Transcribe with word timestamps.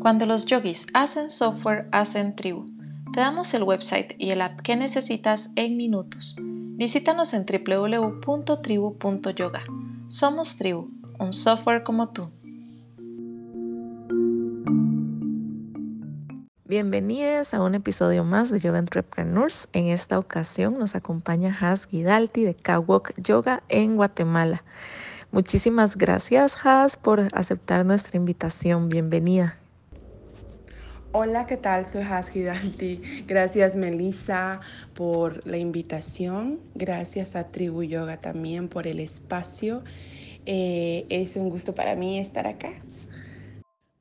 Cuando 0.00 0.26
los 0.26 0.46
yogis 0.46 0.86
hacen 0.94 1.28
software, 1.28 1.88
hacen 1.90 2.36
tribu. 2.36 2.70
Te 3.12 3.18
damos 3.20 3.52
el 3.52 3.64
website 3.64 4.14
y 4.18 4.30
el 4.30 4.42
app 4.42 4.60
que 4.60 4.76
necesitas 4.76 5.50
en 5.56 5.76
minutos. 5.76 6.36
Visítanos 6.40 7.34
en 7.34 7.44
www.tribu.yoga. 7.44 9.62
Somos 10.08 10.56
Tribu, 10.56 10.88
un 11.18 11.32
software 11.32 11.82
como 11.82 12.10
tú. 12.10 12.30
Bienvenidos 16.68 17.54
a 17.54 17.62
un 17.62 17.74
episodio 17.74 18.24
más 18.24 18.50
de 18.50 18.60
Yoga 18.60 18.78
Entrepreneurs. 18.78 19.70
En 19.72 19.88
esta 19.88 20.18
ocasión 20.18 20.78
nos 20.78 20.94
acompaña 20.94 21.56
Has 21.58 21.88
Guidalti 21.88 22.44
de 22.44 22.52
Kawok 22.52 23.12
Yoga 23.16 23.62
en 23.70 23.96
Guatemala. 23.96 24.62
Muchísimas 25.32 25.96
gracias, 25.96 26.58
Has, 26.62 26.98
por 26.98 27.30
aceptar 27.32 27.86
nuestra 27.86 28.18
invitación. 28.18 28.90
Bienvenida. 28.90 29.58
Hola, 31.12 31.46
¿qué 31.46 31.56
tal? 31.56 31.86
Soy 31.86 32.02
Has 32.02 32.36
Hidalti. 32.36 33.24
Gracias, 33.26 33.74
Melissa, 33.74 34.60
por 34.92 35.46
la 35.46 35.56
invitación. 35.56 36.60
Gracias 36.74 37.34
a 37.34 37.44
Tribu 37.44 37.82
Yoga 37.82 38.18
también 38.18 38.68
por 38.68 38.86
el 38.86 39.00
espacio. 39.00 39.84
Eh, 40.44 41.06
es 41.08 41.36
un 41.36 41.48
gusto 41.48 41.74
para 41.74 41.94
mí 41.94 42.18
estar 42.18 42.46
acá. 42.46 42.72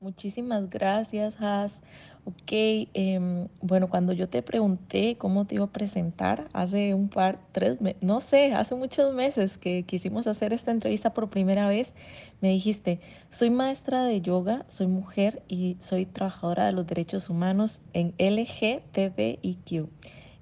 Muchísimas 0.02 0.70
gracias, 0.70 1.41
Has. 1.41 1.81
Ok, 2.27 2.52
em, 2.52 3.48
bueno, 3.62 3.90
cuando 3.90 4.12
yo 4.12 4.27
te 4.27 4.41
pregunté 4.41 5.16
cómo 5.17 5.45
te 5.45 5.55
iba 5.55 5.63
a 5.63 5.72
presentar 5.72 6.50
hace 6.52 6.94
un 6.94 7.08
par, 7.08 7.40
tres, 7.53 7.77
no 8.02 8.20
sé, 8.20 8.53
hace 8.53 8.76
muchos 8.76 9.13
meses 9.13 9.58
que 9.58 9.84
quisimos 9.84 10.27
hacer 10.27 10.52
esta 10.52 10.72
entrevista 10.72 11.13
por 11.13 11.30
primera 11.30 11.70
vez, 11.70 11.95
me 12.41 12.50
dijiste, 12.50 13.00
soy 13.30 13.50
maestra 13.50 14.03
de 14.03 14.20
yoga, 14.20 14.66
soy 14.67 14.88
mujer 14.88 15.42
y 15.48 15.78
soy 15.80 16.05
trabajadora 16.05 16.66
de 16.66 16.73
los 16.73 16.86
derechos 16.86 17.30
humanos 17.30 17.80
en 17.94 18.14
LGTBIQ. 18.17 19.88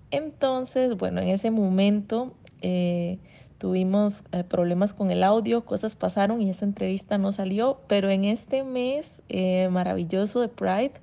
Entonces, 0.10 0.98
bueno, 0.98 1.22
en 1.22 1.30
ese 1.30 1.52
momento 1.52 2.34
eh, 2.64 3.20
tuvimos 3.60 4.24
eh, 4.32 4.44
problemas 4.44 4.96
con 4.96 5.12
el 5.12 5.24
audio, 5.24 5.66
cosas 5.66 5.94
pasaron 5.94 6.42
y 6.42 6.50
esa 6.50 6.66
entrevista 6.66 7.20
no 7.20 7.32
salió, 7.32 7.82
pero 7.88 8.10
en 8.10 8.26
este 8.26 8.64
mes 8.64 9.22
eh, 9.30 9.70
maravilloso 9.70 10.42
de 10.42 10.48
Pride, 10.48 10.94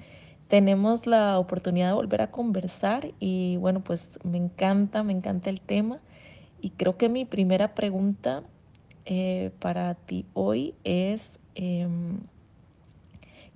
tenemos 0.52 1.06
la 1.06 1.38
oportunidad 1.38 1.86
de 1.86 1.94
volver 1.94 2.20
a 2.20 2.30
conversar 2.30 3.12
y 3.18 3.56
bueno, 3.56 3.80
pues 3.80 4.18
me 4.22 4.36
encanta, 4.36 5.02
me 5.02 5.14
encanta 5.14 5.48
el 5.48 5.62
tema 5.62 5.98
y 6.60 6.72
creo 6.72 6.98
que 6.98 7.08
mi 7.08 7.24
primera 7.24 7.74
pregunta 7.74 8.42
eh, 9.06 9.50
para 9.60 9.94
ti 9.94 10.26
hoy 10.34 10.74
es, 10.84 11.40
em, 11.54 12.18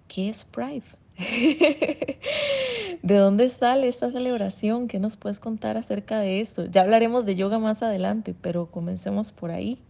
¿qué 0.09 0.31
es 0.31 0.47
Pride? 0.47 0.87
¿De 3.03 3.15
dónde 3.15 3.51
sale 3.51 3.89
esta 3.89 4.11
celebración? 4.11 4.89
¿Qué 4.89 4.99
nos 4.99 5.17
puedes 5.17 5.39
contar 5.39 5.77
acerca 5.77 6.19
de 6.21 6.41
esto? 6.41 6.65
Ya 6.65 6.81
hablaremos 6.81 7.27
de 7.27 7.35
yoga 7.35 7.59
más 7.59 7.83
adelante, 7.83 8.35
pero 8.41 8.71
comencemos 8.71 9.33
por 9.33 9.51
ahí. 9.51 9.83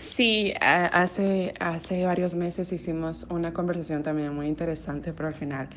Sí, 0.00 0.54
hace, 0.62 1.52
hace 1.60 2.06
varios 2.06 2.34
meses 2.34 2.72
hicimos 2.72 3.26
una 3.28 3.52
conversación 3.52 4.02
también 4.02 4.34
muy 4.34 4.46
interesante, 4.46 5.12
pero 5.12 5.28
al 5.28 5.34
final 5.34 5.68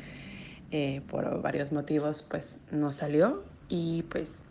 eh, 0.70 1.02
por 1.08 1.42
varios 1.42 1.72
motivos 1.72 2.22
pues 2.22 2.58
no 2.70 2.92
salió 2.92 3.44
y 3.68 4.02
pues 4.04 4.44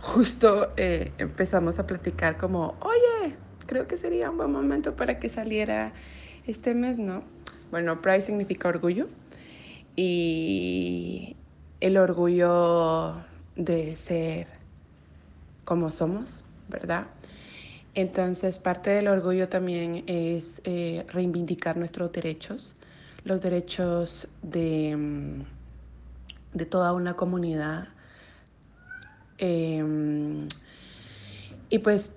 justo 0.00 0.72
eh, 0.76 1.12
empezamos 1.18 1.78
a 1.78 1.86
platicar 1.86 2.36
como, 2.36 2.76
oye, 2.80 3.34
creo 3.66 3.86
que 3.86 3.96
sería 3.96 4.30
un 4.30 4.38
buen 4.38 4.52
momento 4.52 4.96
para 4.96 5.18
que 5.18 5.28
saliera 5.28 5.92
este 6.46 6.74
mes, 6.74 6.98
¿no? 6.98 7.24
Bueno, 7.70 8.00
Pride 8.00 8.22
significa 8.22 8.68
orgullo 8.68 9.08
y 9.96 11.36
el 11.80 11.96
orgullo 11.96 13.16
de 13.56 13.96
ser 13.96 14.46
como 15.64 15.90
somos, 15.90 16.44
¿verdad? 16.68 17.08
Entonces, 17.94 18.58
parte 18.58 18.90
del 18.90 19.08
orgullo 19.08 19.48
también 19.48 20.04
es 20.06 20.60
eh, 20.64 21.04
reivindicar 21.08 21.76
nuestros 21.76 22.12
derechos, 22.12 22.75
los 23.26 23.40
derechos 23.40 24.28
de, 24.42 24.96
mm, 24.96 25.44
de 26.54 26.64
toda 26.64 26.92
una 26.92 27.14
comunidad. 27.14 27.88
Em, 29.38 30.46
y 31.68 31.78
pues 31.80 32.12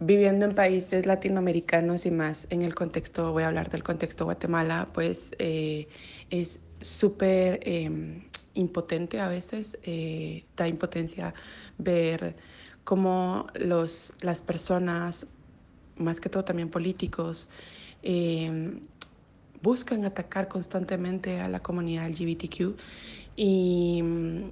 viviendo 0.00 0.44
en 0.46 0.52
países 0.52 1.06
latinoamericanos 1.06 2.04
y 2.04 2.10
más 2.10 2.48
en 2.50 2.62
el 2.62 2.74
contexto, 2.74 3.32
voy 3.32 3.44
a 3.44 3.48
hablar 3.48 3.70
del 3.70 3.84
contexto 3.84 4.24
Guatemala, 4.24 4.88
pues 4.92 5.32
eh, 5.38 5.86
es 6.30 6.60
súper 6.80 7.60
em, 7.62 8.24
impotente 8.54 9.20
a 9.20 9.28
veces, 9.28 9.78
eh, 9.84 10.44
da 10.56 10.66
impotencia 10.66 11.32
ver 11.78 12.34
cómo 12.82 13.46
los, 13.54 14.12
las 14.20 14.42
personas, 14.42 15.28
más 15.96 16.20
que 16.20 16.28
todo 16.28 16.44
también 16.44 16.70
políticos, 16.70 17.48
em, 18.02 18.80
buscan 19.62 20.04
atacar 20.04 20.48
constantemente 20.48 21.40
a 21.40 21.48
la 21.48 21.60
comunidad 21.60 22.08
LGBTQ 22.08 22.76
y 23.36 24.02
mm, 24.02 24.50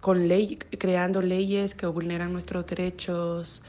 con 0.00 0.28
ley, 0.28 0.56
creando 0.78 1.20
leyes 1.20 1.74
que 1.74 1.86
vulneran 1.86 2.32
nuestros 2.32 2.66
derechos, 2.66 3.62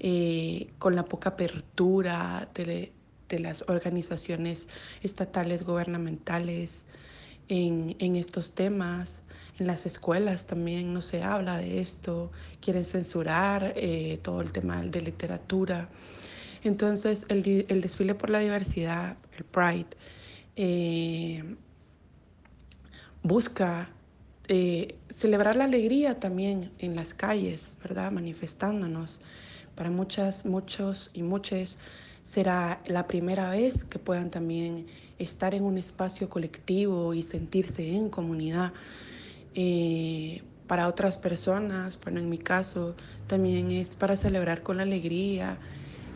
eh, 0.00 0.70
con 0.78 0.96
la 0.96 1.04
poca 1.04 1.30
apertura 1.30 2.48
de, 2.54 2.92
las 3.30 3.64
organizaciones 3.68 4.68
estatales, 5.02 5.64
gubernamentales 5.64 6.84
en, 7.48 7.96
en, 7.98 8.16
estos 8.16 8.52
temas. 8.52 9.22
En 9.58 9.66
las 9.66 9.86
escuelas 9.86 10.46
también 10.46 10.92
no 10.92 11.02
se 11.02 11.22
habla 11.22 11.56
de 11.56 11.80
esto, 11.80 12.30
quieren 12.60 12.84
censurar 12.84 13.72
eh, 13.76 14.18
todo 14.22 14.40
el 14.40 14.52
tema 14.52 14.82
de 14.82 15.00
literatura. 15.00 15.88
Entonces, 16.64 17.26
el, 17.28 17.42
desfile 17.80 18.14
por 18.14 18.30
la 18.30 18.38
diversidad, 18.38 19.16
el 19.36 19.44
Pride, 19.44 19.86
eh, 20.56 21.56
busca 23.22 23.88
eh, 24.48 24.96
celebrar 25.10 25.56
la 25.56 25.64
alegría 25.64 26.20
también 26.20 26.70
en 26.78 26.94
las 26.94 27.14
calles, 27.14 27.76
¿verdad? 27.82 28.12
Manifestándonos. 28.12 29.20
Para 29.74 29.90
muchas, 29.90 30.44
muchos 30.44 31.10
y 31.14 31.22
muchas 31.22 31.78
será 32.22 32.80
la 32.86 33.06
primera 33.06 33.50
vez 33.50 33.84
que 33.84 33.98
puedan 33.98 34.30
también 34.30 34.86
estar 35.18 35.54
en 35.54 35.64
un 35.64 35.78
espacio 35.78 36.28
colectivo 36.28 37.14
y 37.14 37.22
sentirse 37.22 37.94
en 37.94 38.08
comunidad. 38.08 38.72
Eh, 39.54 40.42
para 40.66 40.88
otras 40.88 41.18
personas, 41.18 41.98
bueno, 42.02 42.20
en 42.20 42.28
mi 42.28 42.38
caso 42.38 42.94
también 43.26 43.70
es 43.70 43.94
para 43.94 44.16
celebrar 44.16 44.62
con 44.62 44.80
alegría 44.80 45.58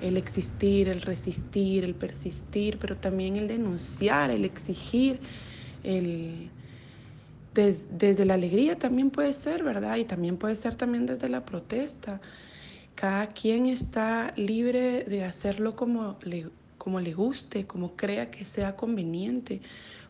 el 0.00 0.16
existir, 0.16 0.88
el 0.88 1.02
resistir, 1.02 1.84
el 1.84 1.94
persistir, 1.94 2.78
pero 2.78 2.96
también 2.96 3.36
el 3.36 3.48
denunciar, 3.48 4.30
el 4.30 4.44
exigir, 4.44 5.20
el 5.82 6.50
desde 7.56 8.24
la 8.24 8.34
alegría 8.34 8.78
también 8.78 9.10
puede 9.10 9.32
ser, 9.32 9.62
¿verdad? 9.62 9.96
Y 9.96 10.04
también 10.04 10.36
puede 10.36 10.54
ser 10.56 10.74
también 10.74 11.06
desde 11.06 11.28
la 11.28 11.44
protesta. 11.44 12.20
Cada 12.94 13.28
quien 13.28 13.66
está 13.66 14.32
libre 14.36 15.04
de 15.04 15.24
hacerlo 15.24 15.74
como 15.74 16.18
le, 16.22 16.48
como 16.76 17.00
le 17.00 17.14
guste, 17.14 17.66
como 17.66 17.96
crea 17.96 18.30
que 18.30 18.44
sea 18.44 18.76
conveniente, 18.76 19.62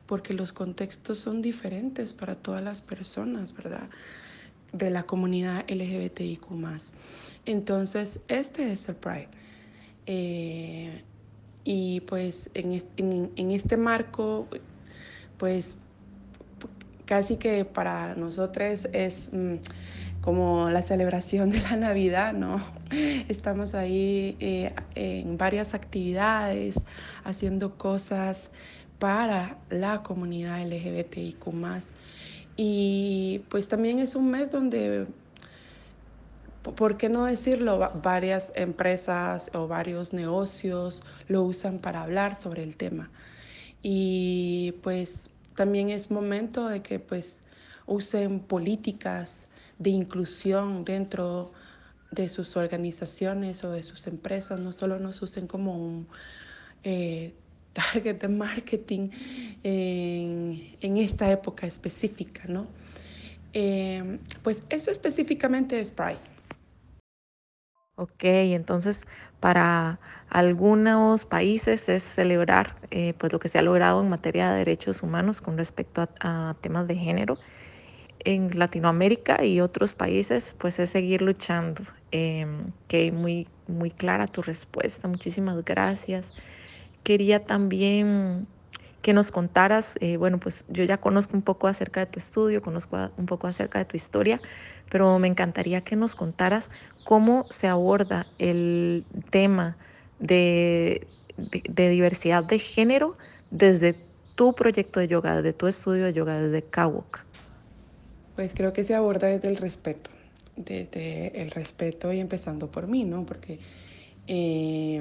porque 0.06 0.34
los 0.34 0.53
contextos 0.53 1.18
son 1.18 1.42
diferentes 1.42 2.12
para 2.12 2.34
todas 2.34 2.62
las 2.62 2.80
personas, 2.80 3.54
¿verdad? 3.54 3.88
De 4.72 4.91
la 4.91 5.04
comunidad 5.04 5.64
LGBTIQ. 5.68 6.47
Entonces, 7.44 8.20
este 8.28 8.72
es 8.72 8.88
el 8.88 8.97
Pride. 8.97 9.28
Eh, 10.06 11.02
y 11.64 12.00
pues 12.00 12.50
en, 12.54 12.78
en, 12.97 13.50
este 13.50 13.76
marco, 13.76 14.47
pues 15.36 15.76
casi 17.06 17.36
que 17.36 17.64
para 17.64 18.14
nosotros 18.14 18.88
es 18.92 19.30
mm, 19.32 19.56
como 20.20 20.70
la 20.70 20.82
celebración 20.82 21.50
de 21.50 21.60
la 21.60 21.76
Navidad, 21.76 22.32
¿no? 22.32 22.64
Estamos 23.28 23.74
ahí 23.74 24.36
eh, 24.41 24.74
en 24.94 25.36
varias 25.38 25.74
actividades, 25.74 26.82
haciendo 27.24 27.76
cosas 27.76 28.50
para 28.98 29.59
la 29.70 30.02
comunidad 30.02 30.64
LGBTIQ. 30.66 31.47
Y 32.56 33.42
pues 33.48 33.68
también 33.68 33.98
es 33.98 34.14
un 34.14 34.30
mes 34.30 34.50
donde 34.50 35.06
¿por 36.74 36.97
qué 36.97 37.09
no 37.09 37.24
decirlo? 37.24 37.92
Varias 38.03 38.53
empresas 38.57 39.51
o 39.54 39.68
varios 39.68 40.13
negocios 40.13 41.03
lo 41.28 41.42
usan 41.42 41.78
para 41.78 42.03
hablar 42.03 42.34
sobre 42.34 42.63
el 42.63 42.77
tema. 42.77 43.10
Y 43.83 44.74
pues 44.83 45.30
también 45.54 45.91
es 45.91 46.10
momento 46.10 46.68
de 46.68 46.83
que 46.83 46.98
pues 46.98 47.42
usen 47.86 48.41
políticas 48.41 49.47
de 49.78 49.91
inclusión 49.91 50.84
dentro 50.84 51.53
de 52.10 52.28
sus 52.28 52.57
organizaciones 52.57 53.62
o 53.65 53.71
de 53.71 53.83
sus 53.83 54.07
empresas 54.07 54.60
no 54.60 54.72
solo 54.72 54.98
nos 54.98 55.21
usen 55.22 55.47
como 55.47 55.77
un 55.77 56.07
eh, 56.83 57.34
target 57.72 58.19
de 58.19 58.28
marketing 58.28 59.10
en, 59.62 60.97
esta 60.97 61.30
época 61.30 61.66
específica, 61.66 62.45
¿no? 62.48 62.66
Eh, 63.53 64.19
pues 64.42 64.62
eso 64.71 64.91
específicamente 64.91 65.78
es 65.78 65.91
Pride. 65.91 66.35
Ok, 67.98 68.25
entonces 68.25 69.07
para 69.41 70.01
algunos 70.28 71.25
países 71.25 71.89
es 71.89 72.03
celebrar 72.03 72.77
eh, 72.91 73.15
pues 73.16 73.33
lo 73.33 73.39
que 73.39 73.48
se 73.48 73.59
ha 73.59 73.63
logrado 73.63 74.03
en 74.03 74.10
materia 74.10 74.51
de 74.51 74.59
derechos 74.59 75.03
humanos 75.03 75.41
con 75.41 75.57
respecto 75.57 76.07
a, 76.21 76.57
temas 76.60 76.89
de 76.89 76.97
género. 76.97 77.39
En 78.21 78.59
Latinoamérica 78.59 79.45
y 79.45 79.60
otros 79.60 79.95
países 79.95 80.54
pues 80.59 80.78
es 80.78 80.91
seguir 80.91 81.22
luchando. 81.22 81.84
Eh, 82.13 82.47
que 82.89 83.13
muy, 83.13 83.48
muy 83.66 83.91
clara 83.91 84.27
tu 84.27 84.43
respuesta, 84.43 85.09
muchísimas 85.09 85.65
gracias. 85.65 86.33
Quería 87.03 87.45
también 87.45 88.47
que 89.06 89.12
nos 89.12 89.30
contaras, 89.30 89.97
eh, 90.00 90.16
bueno, 90.16 90.41
pues 90.41 90.64
yo 90.68 90.82
ya 90.82 90.97
conozco 90.97 91.36
un 91.36 91.42
poco 91.42 91.68
acerca 91.68 92.00
de 92.00 92.06
tu 92.06 92.18
estudio, 92.18 92.60
conozco 92.60 93.08
un 93.16 93.26
poco 93.26 93.47
acerca 93.47 93.78
de 93.78 93.84
tu 93.84 93.97
historia, 93.97 94.41
pero 94.91 95.16
me 95.20 95.28
encantaría 95.28 95.82
que 95.82 95.94
nos 95.94 96.16
contaras 96.16 96.70
cómo 97.04 97.47
se 97.48 97.68
aborda 97.68 98.26
el 98.41 99.04
tema 99.30 99.76
de, 100.18 101.06
de, 101.36 101.88
diversidad 101.88 102.42
de 102.42 102.58
género 102.58 103.16
desde 103.53 103.94
tu 104.34 104.56
proyecto 104.56 104.98
de 104.98 105.06
yoga, 105.06 105.36
desde 105.36 105.52
tu 105.52 105.68
estudio 105.68 106.06
de 106.06 106.12
yoga, 106.12 106.41
desde 106.41 106.62
Kawok. 106.62 107.20
Pues 108.34 108.54
creo 108.54 108.72
que 108.72 108.82
se 108.82 108.97
aborda 108.97 109.28
desde 109.28 109.47
el 109.47 109.56
respeto, 109.56 110.10
desde 110.56 111.41
el 111.41 111.52
respeto 111.52 112.12
y 112.12 112.18
empezando 112.18 112.72
por 112.72 112.88
mí, 112.88 113.04
¿no? 113.04 113.24
Porque 113.24 113.60
eh, 114.26 115.00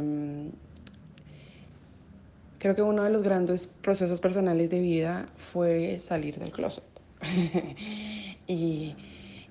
creo 2.66 2.76
que 2.76 2.82
uno 2.82 3.04
de 3.04 3.12
los 3.12 3.22
grandes 3.22 3.68
procesos 3.68 4.20
personales 4.20 4.72
de 4.72 4.80
vida 4.80 5.28
fue 5.38 6.00
salir 6.00 6.40
del 6.40 6.52
closet. 6.52 6.84
y, 8.48 8.96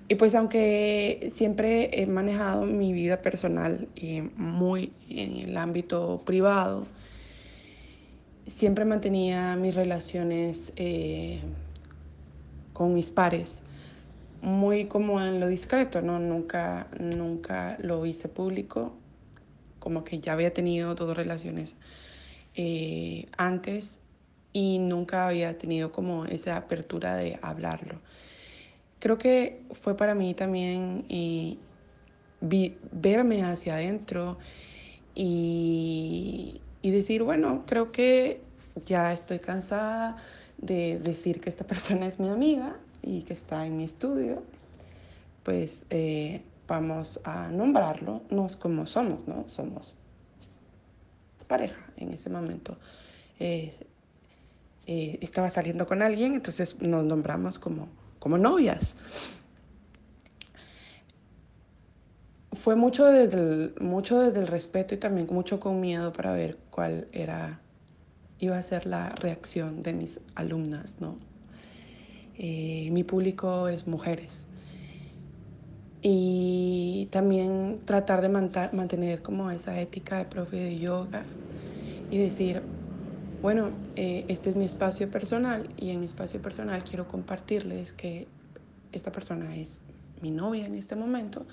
y, 0.09 0.15
pues 0.15 0.35
aunque 0.35 1.29
siempre 1.31 2.01
he 2.01 2.07
manejado 2.07 2.65
mi 2.65 2.91
vida 2.91 3.21
personal 3.21 3.87
y 3.95 4.19
muy 4.19 4.91
en 5.09 5.37
el 5.37 5.55
ámbito 5.55 6.23
privado, 6.25 6.87
siempre 8.47 8.83
mantenía 8.83 9.55
mis 9.55 9.75
relaciones 9.75 10.73
eh, 10.75 11.39
con 12.73 12.93
mis 12.93 13.11
pares 13.11 13.63
muy 14.41 14.87
como 14.87 15.21
en 15.21 15.39
lo 15.39 15.47
discreto, 15.47 16.01
¿no? 16.01 16.19
Nunca, 16.19 16.87
nunca 16.99 17.77
lo 17.79 18.05
hice 18.05 18.27
público, 18.27 18.91
como 19.79 20.03
que 20.03 20.19
ya 20.19 20.33
había 20.33 20.53
tenido 20.53 20.95
dos 20.95 21.15
relaciones 21.15 21.77
eh, 22.55 23.27
antes 23.37 23.99
y 24.53 24.79
nunca 24.79 25.27
había 25.27 25.57
tenido 25.57 25.91
como 25.91 26.25
esa 26.25 26.57
apertura 26.57 27.17
de 27.17 27.37
hablarlo. 27.41 27.99
Creo 28.99 29.17
que 29.17 29.61
fue 29.73 29.97
para 29.97 30.15
mí 30.15 30.33
también 30.33 31.05
eh, 31.09 31.57
vi, 32.41 32.77
verme 32.91 33.43
hacia 33.43 33.75
adentro 33.75 34.37
y, 35.13 36.61
y 36.81 36.91
decir, 36.91 37.23
bueno, 37.23 37.63
creo 37.67 37.91
que 37.91 38.41
ya 38.85 39.13
estoy 39.13 39.39
cansada 39.39 40.17
de 40.57 40.99
decir 40.99 41.41
que 41.41 41.49
esta 41.49 41.65
persona 41.67 42.07
es 42.07 42.19
mi 42.19 42.29
amiga 42.29 42.77
y 43.01 43.21
que 43.23 43.33
está 43.33 43.65
en 43.65 43.77
mi 43.77 43.83
estudio, 43.83 44.43
pues 45.43 45.85
eh, 45.89 46.41
vamos 46.67 47.19
a 47.23 47.49
nombrarlo, 47.49 48.21
no 48.29 48.47
es 48.47 48.57
como 48.57 48.87
somos, 48.87 49.27
¿no? 49.27 49.45
Somos 49.47 49.93
pareja 51.47 51.79
en 51.97 52.13
ese 52.13 52.29
momento. 52.29 52.77
Eh, 53.39 53.73
eh, 54.87 55.17
estaba 55.21 55.49
saliendo 55.49 55.87
con 55.87 56.01
alguien, 56.01 56.35
entonces 56.35 56.79
nos 56.81 57.03
nombramos 57.03 57.57
como, 57.57 57.87
como 58.19 58.37
novias. 58.37 58.95
Fue 62.53 62.75
mucho 62.75 63.05
desde, 63.05 63.37
el, 63.37 63.75
mucho 63.81 64.19
desde 64.19 64.39
el 64.39 64.47
respeto 64.47 64.95
y 64.95 64.97
también 64.97 65.27
mucho 65.29 65.59
con 65.59 65.79
miedo 65.79 66.13
para 66.13 66.33
ver 66.33 66.57
cuál 66.69 67.07
era, 67.11 67.59
iba 68.39 68.57
a 68.57 68.63
ser 68.63 68.85
la 68.85 69.09
reacción 69.09 69.81
de 69.81 69.93
mis 69.93 70.19
alumnas, 70.35 70.97
¿no? 70.99 71.17
Eh, 72.37 72.89
mi 72.91 73.03
público 73.03 73.67
es 73.67 73.87
mujeres. 73.87 74.47
Y 76.07 77.07
también 77.09 77.81
tratar 77.83 78.21
de 78.21 78.29
mantener 78.29 79.23
como 79.23 79.49
esa 79.49 79.81
ética 79.81 80.19
de 80.19 80.25
profe 80.25 80.57
de 80.57 80.77
yoga 80.77 81.25
y 82.11 82.19
decir, 82.19 82.61
bueno, 83.41 83.71
eh, 83.95 84.23
este 84.27 84.51
es 84.51 84.55
mi 84.55 84.65
espacio 84.65 85.09
personal 85.09 85.67
y 85.77 85.89
en 85.89 86.01
mi 86.01 86.05
espacio 86.05 86.39
personal 86.39 86.83
quiero 86.83 87.07
compartirles 87.07 87.91
que 87.91 88.27
esta 88.91 89.11
persona 89.11 89.55
es 89.55 89.81
mi 90.21 90.29
novia 90.29 90.67
en 90.67 90.75
este 90.75 90.95
momento, 90.95 91.47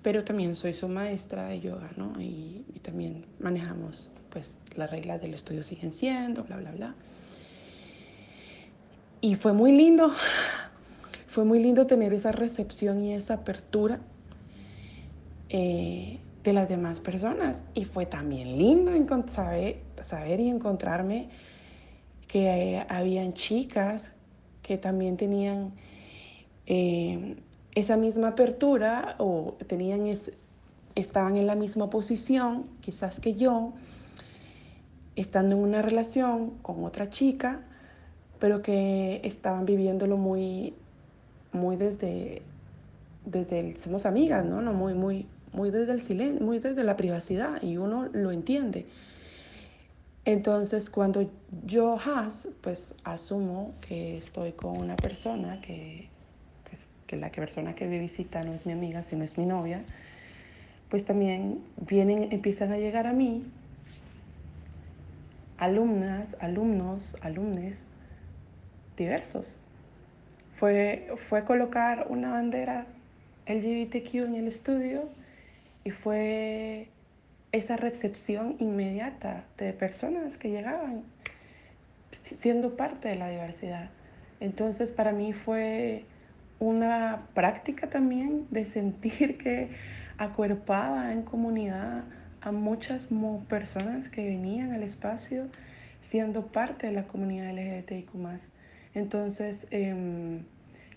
pero 0.00 0.24
también 0.24 0.56
soy 0.56 0.72
su 0.72 0.88
maestra 0.88 1.48
de 1.48 1.60
yoga, 1.60 1.90
¿no? 1.98 2.14
Y, 2.18 2.64
también 2.80 3.26
manejamos, 3.38 4.08
pues 4.30 4.56
las 4.76 4.90
reglas 4.90 5.20
del 5.20 5.34
estudio 5.34 5.62
siguen 5.62 5.92
siendo, 5.92 6.42
bla, 6.44 6.56
bla, 6.56 6.72
bla. 6.72 6.94
Y 9.20 9.34
fue 9.34 9.52
muy 9.52 9.72
lindo, 9.72 10.10
fue 11.36 11.44
muy 11.44 11.62
lindo 11.62 11.86
tener 11.86 12.14
esa 12.14 12.32
recepción 12.32 13.02
y 13.02 13.12
esa 13.12 13.34
apertura 13.34 14.00
eh, 15.50 16.18
de 16.42 16.52
las 16.54 16.66
demás 16.66 16.98
personas. 17.00 17.62
Y 17.74 17.84
fue 17.84 18.06
también 18.06 18.56
lindo 18.56 18.90
saber, 19.28 19.82
saber 20.02 20.40
y 20.40 20.48
encontrarme 20.48 21.28
que 22.26 22.76
eh, 22.76 22.86
habían 22.88 23.34
chicas 23.34 24.12
que 24.62 24.78
también 24.78 25.18
tenían 25.18 25.72
eh, 26.64 27.36
esa 27.74 27.98
misma 27.98 28.28
apertura 28.28 29.16
o 29.18 29.58
tenían 29.66 30.06
es, 30.06 30.32
estaban 30.94 31.36
en 31.36 31.46
la 31.46 31.54
misma 31.54 31.90
posición, 31.90 32.64
quizás 32.80 33.20
que 33.20 33.34
yo, 33.34 33.74
estando 35.16 35.54
en 35.54 35.60
una 35.60 35.82
relación 35.82 36.52
con 36.62 36.82
otra 36.82 37.10
chica, 37.10 37.60
pero 38.38 38.62
que 38.62 39.20
estaban 39.22 39.66
viviéndolo 39.66 40.16
muy, 40.16 40.72
muy 41.56 41.76
desde, 41.76 42.42
desde 43.24 43.60
el, 43.60 43.80
somos 43.80 44.06
amigas, 44.06 44.44
¿no? 44.44 44.62
no 44.62 44.72
muy, 44.72 44.94
muy, 44.94 45.26
muy 45.52 45.70
desde 45.70 45.92
el 45.92 46.00
silencio, 46.00 46.44
muy 46.44 46.58
desde 46.58 46.84
la 46.84 46.96
privacidad 46.96 47.62
y 47.62 47.76
uno 47.76 48.08
lo 48.12 48.30
entiende. 48.30 48.86
Entonces, 50.24 50.90
cuando 50.90 51.30
yo, 51.66 51.98
has, 52.04 52.48
pues 52.60 52.94
asumo 53.04 53.72
que 53.80 54.18
estoy 54.18 54.52
con 54.52 54.76
una 54.76 54.96
persona 54.96 55.60
que, 55.60 56.08
pues, 56.68 56.88
que 57.06 57.16
la 57.16 57.30
persona 57.30 57.74
que 57.74 57.86
me 57.86 58.00
visita 58.00 58.42
no 58.42 58.52
es 58.52 58.66
mi 58.66 58.72
amiga, 58.72 59.02
sino 59.02 59.22
es 59.22 59.38
mi 59.38 59.46
novia, 59.46 59.82
pues 60.90 61.04
también 61.04 61.60
vienen, 61.76 62.32
empiezan 62.32 62.72
a 62.72 62.76
llegar 62.76 63.06
a 63.06 63.12
mí 63.12 63.44
alumnas, 65.58 66.36
alumnos, 66.40 67.16
alumnes 67.22 67.86
diversos. 68.96 69.60
Fue, 70.56 71.08
fue 71.16 71.44
colocar 71.44 72.06
una 72.08 72.32
bandera 72.32 72.86
LGBTQ 73.46 74.14
en 74.14 74.34
el 74.34 74.48
estudio 74.48 75.08
y 75.84 75.90
fue 75.90 76.88
esa 77.52 77.76
recepción 77.76 78.56
inmediata 78.58 79.44
de 79.58 79.72
personas 79.72 80.36
que 80.36 80.50
llegaban 80.50 81.02
siendo 82.40 82.76
parte 82.76 83.08
de 83.08 83.16
la 83.16 83.28
diversidad. 83.28 83.90
Entonces 84.40 84.90
para 84.90 85.12
mí 85.12 85.32
fue 85.32 86.04
una 86.58 87.26
práctica 87.34 87.88
también 87.88 88.46
de 88.50 88.64
sentir 88.64 89.38
que 89.38 89.68
acuerpaba 90.18 91.12
en 91.12 91.22
comunidad 91.22 92.04
a 92.40 92.52
muchas 92.52 93.08
personas 93.48 94.08
que 94.08 94.24
venían 94.24 94.72
al 94.72 94.82
espacio 94.82 95.48
siendo 96.00 96.46
parte 96.46 96.86
de 96.86 96.92
la 96.92 97.04
comunidad 97.04 97.52
LGBTIQ 97.52 98.14
entonces, 98.96 99.68
eh, 99.72 100.40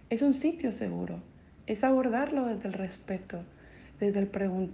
es 0.09 0.21
un 0.21 0.33
sitio 0.33 0.71
seguro, 0.71 1.19
es 1.67 1.83
abordarlo 1.83 2.45
desde 2.45 2.69
el 2.69 2.73
respeto, 2.73 3.43
desde 3.99 4.19
el, 4.19 4.29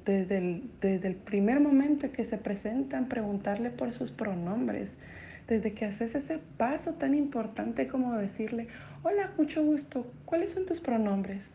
desde, 0.05 0.37
el, 0.37 0.69
desde 0.79 1.07
el 1.07 1.15
primer 1.15 1.59
momento 1.59 2.11
que 2.11 2.23
se 2.23 2.37
presentan, 2.37 3.07
preguntarle 3.07 3.71
por 3.71 3.93
sus 3.93 4.11
pronombres, 4.11 4.99
desde 5.47 5.73
que 5.73 5.85
haces 5.85 6.13
ese 6.13 6.39
paso 6.57 6.93
tan 6.93 7.15
importante 7.15 7.87
como 7.87 8.13
decirle, 8.13 8.67
hola, 9.01 9.31
mucho 9.39 9.65
gusto, 9.65 10.05
¿cuáles 10.25 10.51
son 10.51 10.67
tus 10.67 10.79
pronombres? 10.79 11.49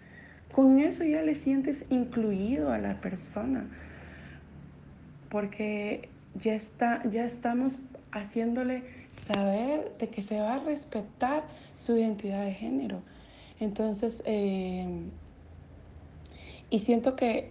Con 0.50 0.80
eso 0.80 1.04
ya 1.04 1.22
le 1.22 1.36
sientes 1.36 1.84
incluido 1.88 2.72
a 2.72 2.78
la 2.78 3.00
persona, 3.00 3.68
porque 5.28 6.08
ya, 6.34 6.54
está, 6.54 7.08
ya 7.08 7.24
estamos 7.24 7.78
haciéndole 8.10 8.82
saber 9.12 9.96
de 9.98 10.08
que 10.10 10.22
se 10.22 10.40
va 10.40 10.54
a 10.54 10.58
respetar 10.60 11.44
su 11.76 11.96
identidad 11.96 12.44
de 12.44 12.54
género. 12.54 13.02
Entonces, 13.60 14.22
eh, 14.26 15.10
Y 16.70 16.80
siento 16.80 17.16
que 17.16 17.50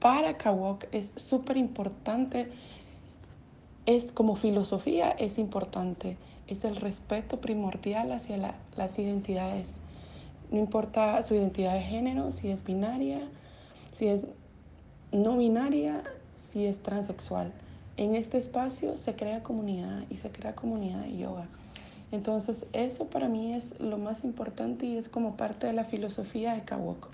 para 0.00 0.36
Kawok 0.36 0.84
es 0.92 1.12
súper 1.16 1.56
importante, 1.56 2.52
es 3.86 4.12
como 4.12 4.36
filosofía 4.36 5.10
es 5.12 5.38
importante, 5.38 6.18
es 6.46 6.64
el 6.64 6.76
respeto 6.76 7.40
primordial 7.40 8.12
hacia 8.12 8.36
la, 8.36 8.54
las 8.76 8.98
identidades. 8.98 9.80
No 10.50 10.58
importa 10.58 11.22
su 11.22 11.34
identidad 11.34 11.74
de 11.74 11.82
género, 11.82 12.32
si 12.32 12.50
es 12.50 12.62
binaria, 12.64 13.30
si 13.92 14.08
es 14.08 14.26
no 15.10 15.38
binaria, 15.38 16.04
si 16.34 16.66
es 16.66 16.82
transexual. 16.82 17.52
En 17.96 18.16
este 18.16 18.38
espacio 18.38 18.96
se 18.96 19.14
crea 19.14 19.42
comunidad 19.42 20.02
y 20.10 20.16
se 20.16 20.30
crea 20.30 20.54
comunidad 20.54 21.02
de 21.02 21.16
yoga. 21.16 21.46
Entonces 22.10 22.66
eso 22.72 23.06
para 23.06 23.28
mí 23.28 23.54
es 23.54 23.78
lo 23.80 23.98
más 23.98 24.24
importante 24.24 24.86
y 24.86 24.96
es 24.96 25.08
como 25.08 25.36
parte 25.36 25.66
de 25.66 25.72
la 25.72 25.84
filosofía 25.84 26.54
de 26.54 26.62
Kawok. 26.62 27.08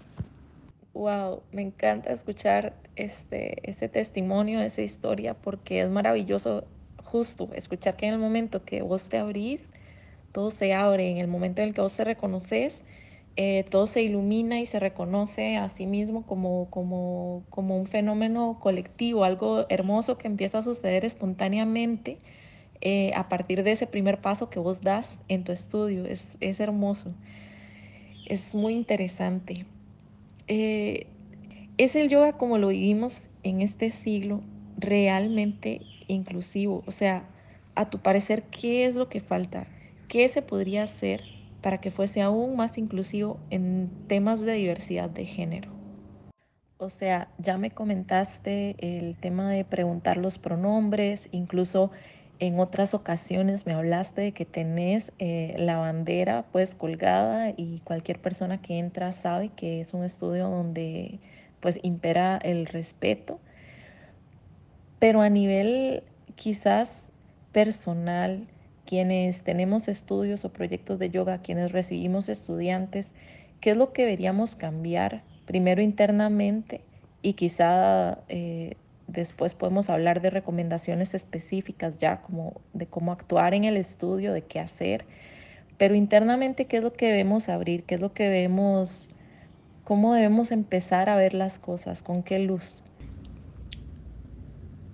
Wow, 0.95 1.43
me 1.53 1.63
encanta 1.63 2.13
escuchar 2.13 2.75
este, 2.97 3.69
este 3.69 3.89
testimonio, 3.89 4.61
esa 4.61 4.83
historia, 4.83 5.35
porque 5.35 5.83
es 5.83 5.91
maravilloso 5.91 6.65
justo 7.05 7.51
escuchar 7.55 7.97
que 7.97 8.07
en 8.07 8.15
el 8.15 8.19
momento 8.19 8.65
que 8.65 8.83
vos 8.83 9.09
te 9.09 9.19
abrís, 9.19 9.69
todo 10.33 10.51
se 10.51 10.75
abre, 10.75 11.11
en 11.11 11.19
el 11.19 11.29
momento 11.29 11.63
en 11.63 11.69
el 11.69 11.75
que 11.75 11.81
vos 11.81 11.95
te 11.95 12.05
reconoces, 12.05 12.83
eh, 13.43 13.65
todo 13.71 13.87
se 13.87 14.03
ilumina 14.03 14.61
y 14.61 14.67
se 14.67 14.79
reconoce 14.79 15.57
a 15.57 15.71
sí 15.71 15.87
mismo 15.87 16.27
como, 16.27 16.69
un 17.57 17.87
fenómeno 17.87 18.59
colectivo, 18.61 19.25
algo 19.25 19.65
hermoso 19.71 20.19
que 20.19 20.29
empieza 20.29 20.59
a 20.59 20.63
suceder 20.63 21.07
espontáneamente 21.07 22.19
eh, 22.83 23.13
a 23.15 23.31
partir 23.31 23.63
de 23.63 23.73
ese 23.73 23.87
primer 23.87 24.21
paso 24.21 24.51
que 24.51 24.59
vos 24.59 24.83
das 24.83 25.21
en 25.29 25.45
tu 25.45 25.53
estudio. 25.53 26.05
Es, 26.05 26.37
es 26.41 26.61
hermoso, 26.61 27.15
es 28.27 28.55
muy 28.55 28.75
interesante. 28.75 29.65
Eh, 30.47 31.07
es 31.79 31.97
el 31.97 32.11
yoga 32.11 32.35
como 32.35 32.59
lo 32.59 32.69
vivimos 32.69 33.23
en 33.43 33.63
este 33.63 33.91
siglo 33.91 34.43
realmente 34.77 35.81
inclusivo. 36.09 36.83
O 36.87 36.91
sea, 36.91 37.25
a 37.75 37.89
tu 37.89 38.01
parecer, 38.01 38.43
¿qué 38.43 38.85
es 38.85 38.97
lo 38.97 39.09
que 39.09 39.21
falta? 39.21 39.67
¿Qué 40.09 40.29
se 40.29 40.43
podría 40.43 40.83
hacer 40.83 41.40
para 41.61 41.79
que 41.79 41.91
fuese 41.91 42.23
aún 42.23 42.57
más 42.57 42.79
inclusivo 42.79 43.39
en 43.51 43.91
temas 44.09 44.41
de 44.41 44.55
diversidad 44.55 45.11
de 45.11 45.27
género. 45.27 45.71
O 46.79 46.89
sea, 46.89 47.29
ya 47.39 47.59
me 47.59 47.71
comentaste 47.71 48.75
el 48.79 49.15
tema 49.17 49.51
de 49.51 49.65
preguntar 49.65 50.17
los 50.17 50.39
pronombres, 50.39 51.29
incluso 51.31 51.91
en 52.39 52.59
otras 52.59 52.95
ocasiones 52.95 53.67
me 53.67 53.75
hablaste 53.75 54.23
de 54.23 54.33
que 54.33 54.47
tenés 54.47 55.13
eh, 55.19 55.55
la 55.59 55.77
bandera 55.77 56.47
pues 56.53 56.75
colgada 56.75 57.53
y 57.55 57.81
cualquier 57.81 58.19
persona 58.19 58.63
que 58.63 58.79
entra 58.79 59.13
sabe 59.13 59.51
que 59.51 59.83
es 59.83 59.93
un 59.93 60.05
estudio 60.05 60.49
donde 60.49 61.21
pues 61.61 61.79
impera 61.83 62.39
el 62.43 62.65
respeto. 62.65 63.39
Pero 64.99 65.21
a 65.21 65.29
nivel 65.29 66.03
quizás 66.35 67.13
personal, 67.53 68.47
quienes 68.91 69.45
tenemos 69.45 69.87
estudios 69.87 70.45
o 70.45 70.53
proyectos 70.53 70.99
de 70.99 71.11
yoga, 71.11 71.43
quienes 71.43 71.71
recibimos 71.71 72.29
estudiantes, 72.29 73.15
qué 73.61 73.71
es 73.71 73.77
lo 73.77 73.93
que 73.93 74.03
deberíamos 74.03 74.57
cambiar 74.57 75.23
primero 75.47 75.81
internamente 75.81 76.81
y 77.23 77.35
quizá 77.35 78.19
eh, 78.29 78.75
después 79.07 79.55
podemos 79.55 79.91
hablar 79.91 80.21
de 80.21 80.31
recomendaciones 80.31 81.15
específicas 81.15 81.99
ya 81.99 82.21
como 82.23 82.61
de 82.73 82.87
cómo 82.87 83.13
actuar 83.13 83.55
en 83.55 83.63
el 83.63 83.77
estudio, 83.77 84.33
de 84.33 84.43
qué 84.43 84.59
hacer, 84.59 85.05
pero 85.79 85.95
internamente 85.95 86.65
qué 86.65 86.79
es 86.79 86.83
lo 86.83 86.93
que 86.93 87.07
debemos 87.07 87.49
abrir, 87.49 87.85
qué 87.85 87.95
es 87.95 88.01
lo 88.01 88.13
que 88.13 88.25
debemos, 88.25 89.09
cómo 89.85 90.15
debemos 90.15 90.51
empezar 90.51 91.09
a 91.09 91.15
ver 91.15 91.35
las 91.35 91.61
cosas, 91.61 92.03
con 92.03 92.25
qué 92.25 92.41
luz. 92.41 92.83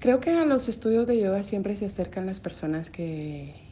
Creo 0.00 0.21
que 0.21 0.33
a 0.33 0.45
los 0.45 0.69
estudios 0.69 1.07
de 1.07 1.19
yoga 1.19 1.43
siempre 1.45 1.75
se 1.79 1.87
acercan 1.87 2.26
las 2.26 2.41
personas 2.41 2.91
que 2.91 3.65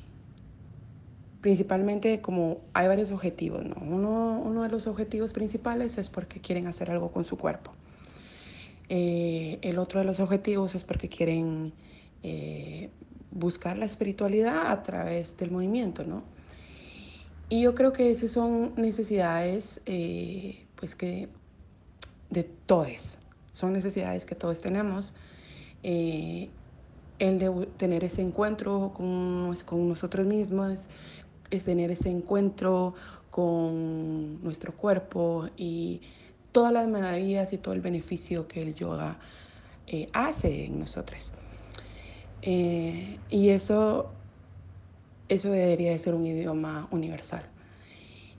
principalmente 1.45 2.23
como 2.23 2.63
hay 2.73 2.89
varios 2.89 3.11
objetivos, 3.11 3.67
¿no? 3.67 3.77
Uno, 3.83 4.41
uno, 4.43 4.63
de 4.63 4.71
los 4.71 4.87
objetivos 4.87 5.35
principales 5.35 5.99
es 5.99 6.09
porque 6.09 6.41
quieren 6.41 6.67
hacer 6.67 6.91
algo 6.91 7.13
con 7.13 7.23
su 7.23 7.37
cuerpo. 7.37 7.71
Eh, 8.89 9.59
el 9.61 9.79
otro 9.79 10.01
de 10.01 10.07
los 10.07 10.21
objetivos 10.21 10.75
es 10.75 10.85
porque 10.85 11.11
quieren 11.11 11.75
eh, 12.23 12.89
buscar 13.31 13.77
la 13.77 13.85
espiritualidad 13.85 14.69
a 14.69 14.83
través 14.83 15.37
del 15.37 15.51
movimiento, 15.51 16.03
¿no? 16.03 16.23
Y 17.51 17.61
yo 17.61 17.75
creo 17.75 17.93
que 17.93 18.11
esas 18.11 18.31
son 18.31 18.73
necesidades, 18.77 19.83
eh, 19.85 20.65
pues 20.77 20.95
que 20.95 21.29
de 22.31 22.45
todos, 22.45 23.19
son 23.53 23.75
necesidades 23.75 24.25
que 24.25 24.35
todos 24.35 24.63
tenemos. 24.63 25.13
el 25.83 27.39
de 27.39 27.69
tener 27.77 28.03
ese 28.03 28.23
encuentro 28.23 28.93
con, 28.95 29.55
con 29.67 29.89
nosotros 29.89 30.27
mismos, 30.27 30.89
es 31.57 31.65
tener 31.65 31.91
ese 31.91 32.11
encuentro 32.11 32.95
con 33.31 34.43
nuestro 34.43 34.73
cuerpo 34.73 35.49
y 35.57 36.01
todas 36.53 36.73
las 36.73 36.87
maravillas 36.87 37.53
y 37.53 37.59
todo 37.59 37.75
el 37.75 37.81
beneficio 37.81 38.47
que 38.47 38.63
el 38.63 38.75
yoga 38.75 39.19
eh, 39.87 40.09
hace 40.13 40.67
en 40.67 40.79
nosotros. 40.79 41.33
Eh, 42.43 43.19
y 43.31 43.49
eso, 43.49 44.13
eso 45.29 45.51
debería 45.51 45.91
de 45.91 45.99
ser 45.99 46.15
un 46.15 46.27
idioma 46.27 46.87
universal. 46.91 47.43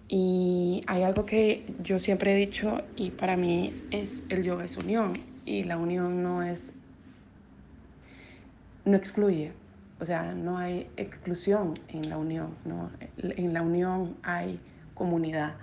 Y 0.08 0.84
hay 0.88 1.04
algo 1.04 1.26
que 1.26 1.66
yo 1.84 2.00
siempre 2.00 2.34
he 2.34 2.36
dicho 2.36 2.82
y 2.96 3.10
para 3.10 3.36
mí 3.36 3.74
es 3.92 4.22
el 4.30 4.44
yoga 4.44 4.66
es 4.66 4.78
unión 4.78 5.14
y 5.46 5.64
la 5.64 5.78
unión 5.78 6.22
no 6.22 6.44
es, 6.44 6.72
no 8.86 8.96
excluye, 8.96 9.52
o 10.00 10.06
sea, 10.06 10.34
no 10.34 10.58
hay 10.58 10.90
exclusión 10.98 11.74
en 11.88 12.10
la 12.10 12.18
unión, 12.18 12.56
¿no? 12.66 12.90
En 13.18 13.54
la 13.54 13.62
unión 13.62 14.18
hay 14.24 14.60
comunidad. 14.94 15.56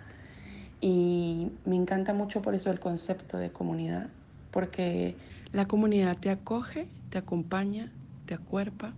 Y 0.81 1.51
me 1.65 1.77
encanta 1.77 2.15
mucho 2.15 2.43
por 2.43 2.55
eso 2.55 2.71
el 2.71 2.81
concepto 2.81 3.39
de 3.39 3.53
comunidad, 3.53 4.09
porque 4.51 5.17
la 5.53 5.67
comunidad 5.69 6.17
te 6.17 6.31
acoge, 6.31 6.89
te 7.11 7.19
acompaña, 7.19 7.93
te 8.27 8.35
acuerpa. 8.35 8.95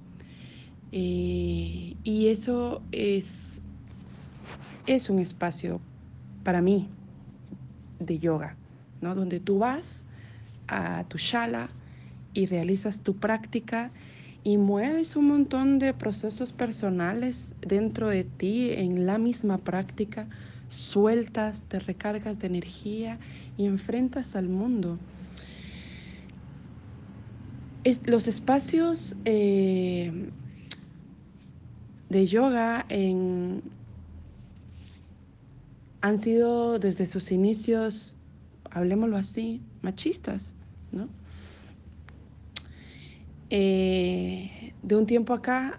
Eh, 0.93 1.97
y 2.05 2.29
eso 2.29 2.81
es, 2.93 3.61
es 4.87 5.11
un 5.11 5.19
espacio 5.19 5.81
para 6.45 6.63
mí 6.63 6.89
de 7.99 8.19
yoga, 8.19 8.55
¿no? 9.01 9.15
Donde 9.15 9.41
tú 9.41 9.59
vas 9.59 10.05
a 10.69 11.05
tu 11.09 11.19
shala 11.19 11.71
y 12.33 12.47
realizas 12.47 13.01
tu 13.01 13.17
práctica 13.17 13.91
y 14.45 14.59
mueves 14.59 15.17
un 15.17 15.29
montón 15.29 15.79
de 15.79 15.95
procesos 15.95 16.53
personales 16.53 17.55
dentro 17.63 18.09
de 18.09 18.25
ti 18.25 18.73
en 18.73 19.07
la 19.07 19.17
misma 19.17 19.57
práctica, 19.59 20.29
sueltas, 20.69 21.65
te 21.65 21.81
recargas 21.81 22.39
de 22.39 22.49
energía 22.49 23.19
y 23.57 23.65
enfrentas 23.65 24.37
al 24.37 24.49
mundo. 24.49 24.99
los 28.07 28.29
espacios 28.29 29.15
eh, 29.27 30.31
de 32.09 32.27
yoga 32.27 32.87
han 36.01 36.19
sido 36.19 36.79
desde 36.79 37.07
sus 37.07 37.31
inicios, 37.31 38.17
hablemoslo 38.71 39.17
así, 39.19 39.61
machistas, 39.83 40.55
¿no? 40.93 41.09
Eh, 43.57 44.73
de 44.83 44.97
un 44.97 45.07
tiempo 45.07 45.33
acá 45.33 45.79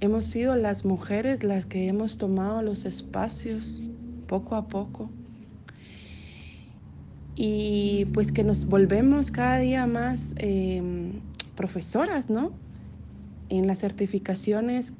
hemos 0.00 0.24
sido 0.24 0.56
las 0.56 0.86
mujeres 0.86 1.44
las 1.44 1.66
que 1.66 1.86
hemos 1.86 2.16
tomado 2.16 2.62
los 2.62 2.86
espacios 2.86 3.82
poco 4.26 4.54
a 4.54 4.68
poco 4.68 5.10
y 7.36 8.06
pues 8.14 8.32
que 8.32 8.42
nos 8.42 8.64
volvemos 8.64 9.30
cada 9.30 9.58
día 9.58 9.86
más 9.86 10.34
em, 10.38 11.20
profesoras, 11.56 12.30
¿no? 12.30 12.52
En 13.50 13.66
las 13.66 13.80
certificaciones 13.80 14.94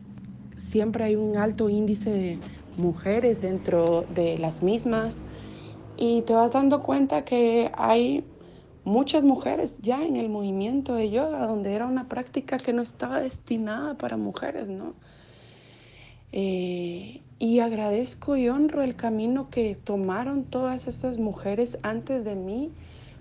siempre 0.58 1.04
hay 1.04 1.16
un 1.16 1.38
alto 1.38 1.70
índice 1.70 2.10
de 2.10 2.38
mujeres 2.76 3.40
dentro 3.40 4.04
de 4.14 4.36
las 4.36 4.62
mismas 4.62 5.24
y 5.96 6.20
te 6.20 6.34
vas 6.34 6.52
dando 6.52 6.82
cuenta 6.82 7.24
que 7.24 7.70
hay 7.78 8.24
muchas 8.84 9.24
mujeres 9.24 9.80
ya 9.80 10.02
en 10.02 10.16
el 10.16 10.28
movimiento 10.28 10.94
de 10.94 11.10
yoga, 11.10 11.46
donde 11.46 11.74
era 11.74 11.86
una 11.86 12.08
práctica 12.08 12.58
que 12.58 12.72
no 12.72 12.82
estaba 12.82 13.20
destinada 13.20 13.94
para 13.94 14.16
mujeres, 14.16 14.68
¿no? 14.68 14.94
Eh, 16.32 17.20
y 17.38 17.58
agradezco 17.60 18.36
y 18.36 18.48
honro 18.48 18.82
el 18.82 18.94
camino 18.94 19.50
que 19.50 19.76
tomaron 19.82 20.44
todas 20.44 20.86
esas 20.86 21.18
mujeres 21.18 21.78
antes 21.82 22.24
de 22.24 22.34
mí 22.36 22.70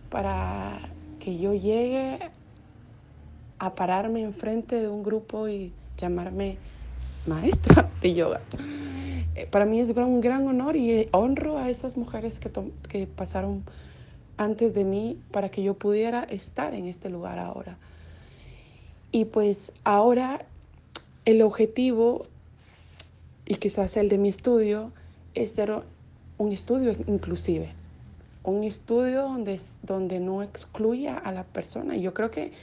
para 0.10 0.80
que 1.20 1.38
yo 1.38 1.54
llegue 1.54 2.20
a 3.58 3.76
pararme 3.76 4.22
enfrente 4.22 4.80
de 4.80 4.88
un 4.88 5.04
grupo 5.04 5.48
y 5.48 5.74
llamarme 5.98 6.58
maestra 7.28 7.90
de 8.02 8.14
yoga. 8.14 8.42
Eh, 9.36 9.48
para 9.50 9.66
mí 9.66 9.80
es 9.80 9.90
un 9.90 10.22
gran 10.22 10.48
honor 10.48 10.76
y 10.76 11.08
honro 11.12 11.58
a 11.58 11.70
esas 11.70 11.98
mujeres 11.98 12.40
que, 12.40 12.52
que 12.90 13.08
pasaron 13.08 13.64
antes 14.40 14.74
de 14.74 14.86
mí 14.86 15.20
para 15.32 15.50
que 15.50 15.62
yo 15.62 15.74
pudiera 15.74 16.24
estar 16.24 16.74
en 16.74 16.88
este 16.88 17.10
lugar 17.10 17.38
ahora. 17.40 17.78
Y 19.12 19.26
pues 19.26 19.74
ahora 19.84 20.46
el 21.26 21.42
objetivo, 21.42 22.26
y 23.46 23.56
quizás 23.56 23.98
el 23.98 24.08
de 24.08 24.18
mi 24.18 24.30
estudio, 24.30 24.94
es 25.36 25.52
ser 25.52 25.84
un 26.38 26.52
estudio 26.54 26.96
inclusive, 27.08 27.74
un 28.44 28.64
estudio 28.64 29.24
donde, 29.24 29.60
donde 29.84 30.22
no 30.22 30.42
excluya 30.42 31.18
a 31.18 31.34
la 31.34 31.44
persona. 31.44 31.98
Yo 31.98 32.14
creo 32.14 32.32
que 32.32 32.54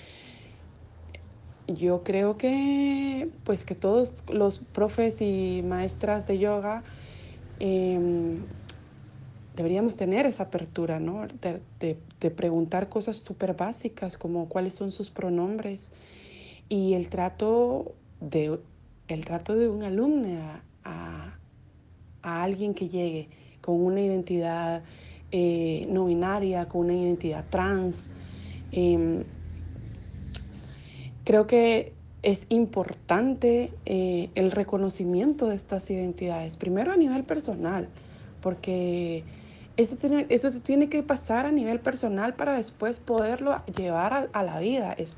yo 1.68 2.04
creo 2.04 2.38
que 2.38 3.28
pues 3.44 3.64
que 3.64 3.74
todos 3.74 4.14
los 4.28 4.60
profes 4.60 5.20
y 5.20 5.62
maestras 5.66 6.26
de 6.26 6.38
yoga 6.38 6.84
em, 7.58 8.44
deberíamos 9.56 9.96
tener 9.96 10.26
esa 10.26 10.44
apertura, 10.44 11.00
¿no? 11.00 11.26
De, 11.80 12.30
preguntar 12.30 12.88
cosas 12.88 13.16
súper 13.16 13.54
básicas 13.54 14.18
como 14.18 14.48
cuáles 14.48 14.74
son 14.74 14.92
sus 14.92 15.10
pronombres 15.10 15.92
y 16.68 16.92
el 16.92 17.08
trato 17.08 17.94
de, 18.20 18.58
el 19.08 19.24
trato 19.24 19.54
de 19.54 19.68
un 19.68 19.82
alumno 19.82 20.38
a, 20.84 21.32
alguien 22.22 22.74
que 22.74 22.88
llegue 22.88 23.28
con 23.60 23.80
una 23.80 24.00
identidad 24.00 24.82
eh, 25.30 25.86
no 25.88 26.06
binaria, 26.06 26.68
con 26.68 26.86
una 26.86 26.94
identidad 26.94 27.44
trans. 27.48 28.10
Em, 28.72 29.22
creo 31.24 31.46
que 31.46 31.92
es 32.22 32.46
importante 32.48 33.72
eh, 33.84 34.30
el 34.34 34.50
reconocimiento 34.50 35.46
de 35.46 35.54
estas 35.54 35.88
identidades, 35.88 36.56
primero 36.56 36.90
a 36.90 36.96
nivel 36.96 37.22
personal, 37.22 37.88
porque 38.40 39.22
esto 39.76 39.96
tiene, 39.96 40.24
tiene 40.62 40.88
que 40.88 41.02
pasar 41.02 41.44
a 41.46 41.52
nivel 41.52 41.80
personal 41.80 42.34
para 42.34 42.54
después 42.54 42.98
poderlo 42.98 43.62
llevar 43.76 44.30
a, 44.32 44.42
la 44.42 44.58
vida. 44.58 44.92
Es, 44.92 45.16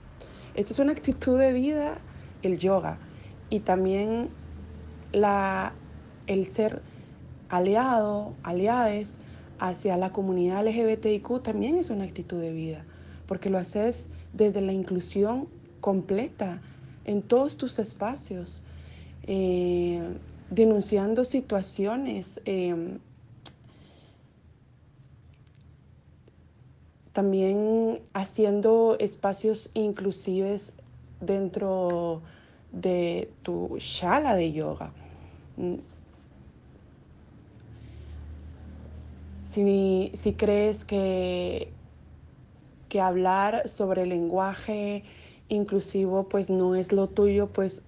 esto 0.54 0.72
es 0.72 0.78
una 0.80 0.92
actitud 0.92 1.38
de 1.38 1.52
vida, 1.52 1.98
el 2.42 2.58
yoga, 2.58 2.98
y 3.50 3.60
también 3.60 4.30
la, 5.12 5.72
el 6.26 6.46
ser 6.46 6.82
aliado, 7.48 8.34
aliades 8.42 9.16
hacia 9.60 9.96
la 9.96 10.10
comunidad 10.10 10.66
LGBTIQ 10.66 11.42
también 11.42 11.78
es 11.78 11.90
una 11.90 12.04
actitud 12.04 12.40
de 12.40 12.52
vida, 12.52 12.84
porque 13.26 13.50
lo 13.50 13.58
haces 13.58 14.08
desde 14.32 14.60
la 14.60 14.72
inclusión 14.72 15.48
completa 15.80 16.60
en 17.04 17.22
todos 17.22 17.56
tus 17.56 17.78
espacios, 17.78 18.62
eh, 19.22 20.02
denunciando 20.50 21.24
situaciones. 21.24 22.40
Eh, 22.44 22.98
también 27.18 28.00
haciendo 28.14 28.96
espacios 29.00 29.70
inclusives 29.74 30.72
dentro 31.18 32.22
de 32.70 33.28
tu 33.42 33.76
shala 33.80 34.36
de 34.36 34.52
yoga. 34.52 34.92
Mm. 35.56 35.78
Si, 39.42 40.12
si 40.14 40.34
crees 40.34 40.84
que, 40.84 41.72
que 42.88 43.00
hablar 43.00 43.68
sobre 43.68 44.02
el 44.02 44.10
lenguaje 44.10 45.02
inclusivo 45.48 46.28
pues 46.28 46.50
no 46.50 46.76
es 46.76 46.92
lo 46.92 47.08
tuyo, 47.08 47.48
pues 47.48 47.82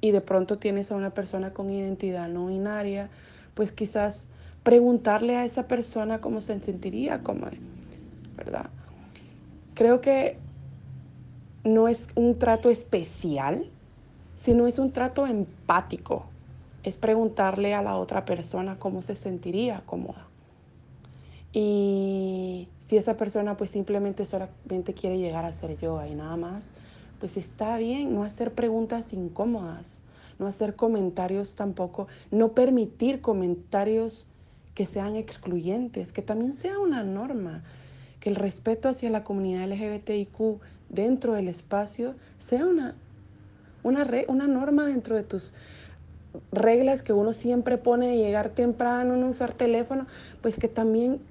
y 0.00 0.10
de 0.10 0.22
pronto 0.22 0.56
tienes 0.56 0.90
a 0.90 0.96
una 0.96 1.10
persona 1.10 1.52
con 1.52 1.68
identidad 1.68 2.28
no 2.28 2.46
binaria, 2.46 3.10
pues 3.52 3.72
quizás 3.72 4.28
preguntarle 4.62 5.36
a 5.36 5.44
esa 5.44 5.66
persona 5.66 6.20
cómo 6.20 6.40
se 6.40 6.58
sentiría, 6.60 7.22
como, 7.22 7.46
¿verdad? 8.36 8.70
Creo 9.74 10.00
que 10.00 10.38
no 11.64 11.88
es 11.88 12.08
un 12.14 12.38
trato 12.38 12.70
especial, 12.70 13.70
sino 14.34 14.66
es 14.66 14.78
un 14.78 14.90
trato 14.92 15.26
empático. 15.26 16.26
Es 16.82 16.96
preguntarle 16.96 17.74
a 17.74 17.82
la 17.82 17.96
otra 17.96 18.24
persona 18.24 18.78
cómo 18.78 19.02
se 19.02 19.16
sentiría 19.16 19.82
cómoda. 19.84 20.26
Y 21.52 22.68
si 22.78 22.96
esa 22.96 23.16
persona 23.16 23.56
pues 23.56 23.70
simplemente 23.70 24.24
solamente 24.24 24.94
quiere 24.94 25.18
llegar 25.18 25.44
a 25.44 25.48
hacer 25.48 25.78
yoga 25.78 26.06
y 26.08 26.14
nada 26.14 26.36
más, 26.36 26.70
pues 27.18 27.36
está 27.36 27.76
bien, 27.78 28.14
no 28.14 28.22
hacer 28.22 28.52
preguntas 28.52 29.12
incómodas, 29.12 30.00
no 30.38 30.46
hacer 30.46 30.76
comentarios 30.76 31.56
tampoco, 31.56 32.06
no 32.30 32.52
permitir 32.52 33.20
comentarios 33.20 34.28
que 34.78 34.86
sean 34.86 35.16
excluyentes, 35.16 36.12
que 36.12 36.22
también 36.22 36.54
sea 36.54 36.78
una 36.78 37.02
norma, 37.02 37.64
que 38.20 38.28
el 38.30 38.36
respeto 38.36 38.88
hacia 38.88 39.10
la 39.10 39.24
comunidad 39.24 39.68
LGBTIQ 39.68 40.60
dentro 40.88 41.32
del 41.32 41.48
espacio 41.48 42.14
sea 42.38 42.64
una, 42.64 42.94
una, 43.82 44.08
una 44.28 44.46
norma 44.46 44.86
dentro 44.86 45.16
de 45.16 45.24
tus 45.24 45.52
reglas 46.52 47.02
que 47.02 47.12
uno 47.12 47.32
siempre 47.32 47.76
pone 47.76 48.06
de 48.06 48.18
llegar 48.18 48.50
temprano, 48.50 49.16
no 49.16 49.30
usar 49.30 49.52
teléfono, 49.52 50.06
pues 50.42 50.60
que 50.60 50.68
también 50.68 51.22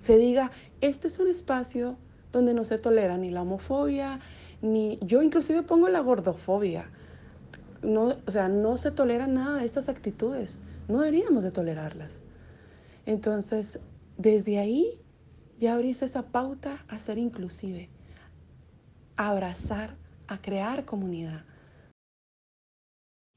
se 0.00 0.16
diga, 0.16 0.50
este 0.80 1.08
es 1.08 1.18
un 1.18 1.28
espacio 1.28 1.98
donde 2.32 2.54
no 2.54 2.64
se 2.64 2.78
tolera 2.78 3.18
ni 3.18 3.28
la 3.28 3.42
homofobia, 3.42 4.20
ni 4.62 4.98
yo 5.02 5.20
inclusive 5.20 5.62
pongo 5.62 5.90
la 5.90 6.00
gordofobia. 6.00 6.86
No, 7.82 8.14
o 8.26 8.30
sea, 8.30 8.48
no 8.48 8.78
se 8.78 8.90
tolera 8.92 9.26
nada 9.26 9.58
de 9.58 9.66
estas 9.66 9.90
actitudes. 9.90 10.58
No 10.88 11.02
deberíamos 11.02 11.44
de 11.44 11.50
tolerarlas. 11.50 12.23
Entonces, 13.06 13.80
desde 14.16 14.58
ahí 14.58 15.00
ya 15.58 15.74
abrís 15.74 16.02
esa 16.02 16.22
pauta 16.22 16.84
a 16.88 16.98
ser 16.98 17.18
inclusive, 17.18 17.88
a 19.16 19.30
abrazar, 19.30 19.96
a 20.26 20.38
crear 20.38 20.84
comunidad. 20.84 21.44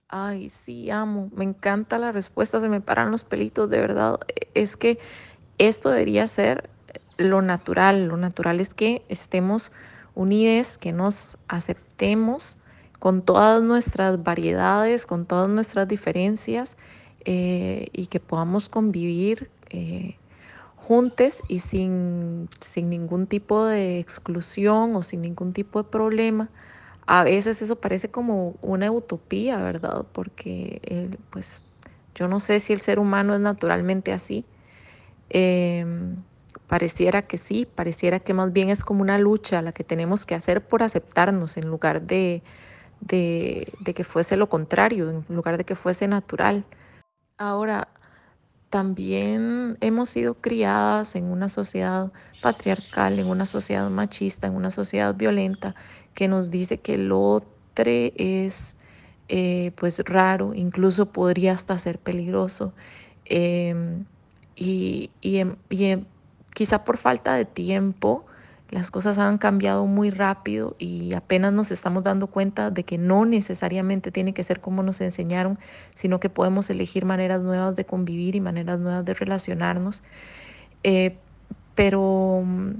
Ay, 0.09 0.49
sí, 0.49 0.89
amo. 0.89 1.29
Me 1.35 1.43
encanta 1.43 1.97
la 1.99 2.11
respuesta, 2.11 2.59
se 2.61 2.69
me 2.69 2.79
paran 2.79 3.11
los 3.11 3.23
pelitos, 3.23 3.69
de 3.69 3.79
verdad. 3.79 4.19
Es 4.53 4.77
que 4.77 4.99
esto 5.57 5.89
debería 5.89 6.27
ser 6.27 6.69
lo 7.17 7.41
natural. 7.41 8.07
Lo 8.07 8.15
natural 8.15 8.61
es 8.61 8.73
que 8.73 9.03
estemos 9.09 9.71
unidos, 10.15 10.77
que 10.77 10.93
nos 10.93 11.37
aceptemos 11.49 12.57
con 12.99 13.21
todas 13.21 13.61
nuestras 13.61 14.23
variedades, 14.23 15.05
con 15.05 15.25
todas 15.25 15.49
nuestras 15.49 15.87
diferencias 15.87 16.77
eh, 17.25 17.87
y 17.91 18.07
que 18.07 18.19
podamos 18.19 18.69
convivir 18.69 19.51
eh, 19.69 20.15
y 21.49 21.59
sin, 21.59 22.47
sin 22.61 22.89
ningún 22.89 23.27
tipo 23.27 23.65
de 23.65 23.99
exclusión 23.99 24.95
o 24.95 25.03
sin 25.03 25.21
ningún 25.21 25.51
tipo 25.51 25.83
de 25.83 25.89
problema 25.89 26.49
a 27.07 27.23
veces 27.23 27.61
eso 27.61 27.77
parece 27.77 28.11
como 28.11 28.55
una 28.61 28.91
utopía, 28.91 29.57
¿verdad? 29.57 30.05
Porque 30.11 30.81
eh, 30.83 31.09
pues 31.31 31.61
yo 32.13 32.27
no 32.27 32.41
sé 32.41 32.59
si 32.59 32.73
el 32.73 32.81
ser 32.81 32.99
humano 32.99 33.33
es 33.33 33.39
naturalmente 33.39 34.11
así. 34.11 34.45
Em, 35.29 36.17
pareciera 36.67 37.21
que 37.21 37.37
sí, 37.37 37.65
pareciera 37.65 38.19
que 38.19 38.33
más 38.33 38.51
bien 38.51 38.69
es 38.69 38.83
como 38.83 39.01
una 39.01 39.17
lucha 39.17 39.61
la 39.61 39.71
que 39.71 39.85
tenemos 39.85 40.25
que 40.25 40.35
hacer 40.35 40.67
por 40.67 40.83
aceptarnos 40.83 41.55
en 41.55 41.69
lugar 41.69 42.01
de, 42.01 42.41
de 42.99 43.93
que 43.95 44.03
fuese 44.03 44.35
lo 44.35 44.49
contrario, 44.49 45.09
en 45.09 45.23
lugar 45.29 45.57
de 45.57 45.63
que 45.63 45.75
fuese 45.75 46.09
natural. 46.09 46.65
Ahora, 47.37 47.87
también 48.69 49.77
hemos 49.81 50.09
sido 50.09 50.35
criadas 50.41 51.15
en 51.15 51.25
una 51.25 51.49
sociedad 51.49 52.11
patriarcal, 52.41 53.19
en 53.19 53.27
una 53.27 53.45
sociedad 53.45 53.89
machista, 53.89 54.47
en 54.47 54.55
una 54.55 54.71
sociedad 54.71 55.15
violenta, 55.15 55.75
que 56.13 56.27
nos 56.27 56.49
dice 56.51 56.79
que 56.81 56.95
el 56.95 57.11
otro 57.11 57.43
es 57.85 58.77
eh, 59.29 59.71
pues 59.77 59.99
raro, 60.05 60.53
incluso 60.55 61.11
podría 61.11 61.53
hasta 61.53 61.77
ser 61.79 61.99
peligroso. 61.99 62.73
Em, 63.25 64.05
y, 64.55 65.11
y, 65.21 65.37
em, 65.37 65.57
em, 65.69 66.05
quizá 66.55 66.83
por 66.83 66.97
falta 66.97 67.35
de 67.35 67.45
tiempo, 67.45 68.25
las 68.69 68.91
cosas 68.91 69.17
han 69.17 69.37
cambiado 69.37 69.85
muy 69.85 70.09
rápido 70.09 70.75
y 70.77 71.13
apenas 71.13 71.53
nos 71.53 71.71
estamos 71.71 72.03
dando 72.03 72.27
cuenta 72.27 72.69
de 72.69 72.83
que 72.83 72.97
no 72.97 73.25
necesariamente 73.25 74.11
tiene 74.11 74.33
que 74.33 74.43
ser 74.43 74.59
como 74.59 74.83
nos 74.83 74.99
enseñaron, 74.99 75.57
sino 75.95 76.19
que 76.19 76.29
podemos 76.29 76.69
elegir 76.69 77.05
maneras 77.05 77.41
nuevas 77.41 77.75
de 77.75 77.85
convivir 77.85 78.35
y 78.35 78.41
maneras 78.41 78.79
nuevas 78.79 79.05
de 79.05 79.13
relacionarnos. 79.13 80.03
Eh, 80.83 81.15
pero 81.75 82.43
mm, 82.45 82.71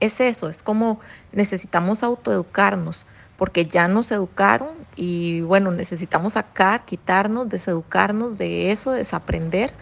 es 0.00 0.20
eso, 0.20 0.48
es 0.48 0.62
como 0.62 1.00
necesitamos 1.32 2.02
autoeducarnos, 2.02 3.04
porque 3.36 3.66
ya 3.66 3.86
nos 3.86 4.10
educaron 4.12 4.70
y 4.96 5.42
bueno, 5.42 5.72
necesitamos 5.72 6.34
sacar, 6.34 6.86
quitarnos, 6.86 7.48
deseducarnos 7.50 8.38
de 8.38 8.70
eso, 8.70 8.92
desaprender 8.92 9.74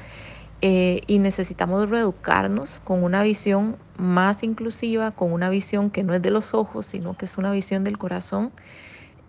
eh, 0.61 1.03
y 1.07 1.21
necesitamos 1.21 1.88
reeducarnos 1.88 2.81
con 2.81 3.05
una 3.05 3.23
visión 3.23 3.77
más 3.97 4.42
inclusiva, 4.42 5.12
con 5.12 5.33
una 5.33 5.51
visión 5.51 5.90
que 5.90 6.03
no 6.03 6.14
es 6.14 6.23
de 6.23 6.31
los 6.31 6.53
ojos, 6.55 6.87
sino 6.87 7.16
que 7.16 7.27
es 7.27 7.38
una 7.38 7.53
visión 7.53 7.85
del 7.85 7.97
corazón, 7.99 8.51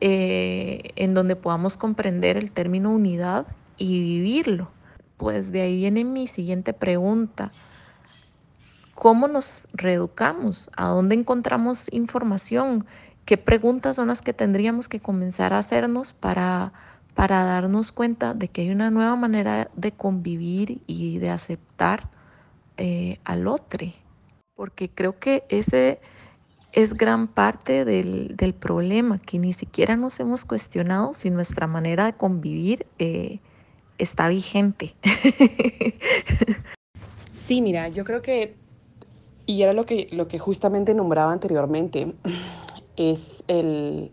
eh, 0.02 0.92
en 0.96 1.14
donde 1.14 1.36
podamos 1.36 1.78
comprender 1.78 2.38
el 2.38 2.52
término 2.52 2.92
unidad 2.92 3.46
y 3.78 4.00
vivirlo. 4.00 4.72
Pues 5.18 5.52
de 5.52 5.62
ahí 5.62 5.78
viene 5.78 6.04
mi 6.04 6.28
siguiente 6.28 6.74
pregunta. 6.74 7.52
cómo 8.96 9.28
nos 9.30 9.68
reeducamos, 9.74 10.70
a 10.76 10.88
dónde 10.88 11.16
encontramos 11.16 11.88
información, 11.94 12.86
qué 13.26 13.38
preguntas 13.38 13.96
son 13.96 14.10
las 14.10 14.22
que 14.22 14.34
tendríamos 14.34 14.90
que 14.90 15.00
comenzar 15.00 15.54
a 15.54 15.60
hacernos 15.60 16.14
para, 16.14 16.74
para 17.20 17.44
darnos 17.44 17.92
cuenta 17.92 18.34
de 18.34 18.48
que 18.48 18.62
hay 18.62 18.70
una 18.70 18.90
nueva 18.92 19.18
manera 19.18 19.70
de 19.76 19.92
convivir 19.92 20.80
y 20.88 21.18
de 21.18 21.30
aceptar 21.30 22.10
eh, 22.78 23.20
al 23.26 23.46
otro. 23.50 23.88
Porque 24.56 24.90
creo 24.90 25.20
que 25.20 25.44
ese 25.50 26.00
es 26.72 26.94
gran 26.94 27.28
parte 27.28 27.84
del, 27.84 28.38
del, 28.38 28.54
problema, 28.54 29.20
que 29.20 29.38
ni 29.38 29.52
siquiera 29.52 29.98
nos 29.98 30.18
hemos 30.22 30.46
cuestionado 30.46 31.12
si 31.12 31.30
nuestra 31.30 31.68
manera 31.68 32.06
de 32.06 32.14
convivir 32.14 32.86
eh, 33.00 33.40
está 33.98 34.30
vigente. 34.30 34.96
Sí, 37.34 37.62
mira, 37.62 37.88
yo 37.88 38.04
creo 38.04 38.22
que, 38.22 38.56
y 39.46 39.62
era 39.62 39.72
lo 39.74 39.86
que, 39.86 40.08
lo 40.12 40.28
que 40.28 40.40
justamente 40.40 40.94
nombraba 40.94 41.32
anteriormente, 41.32 42.14
es 42.98 43.44
el, 43.48 44.12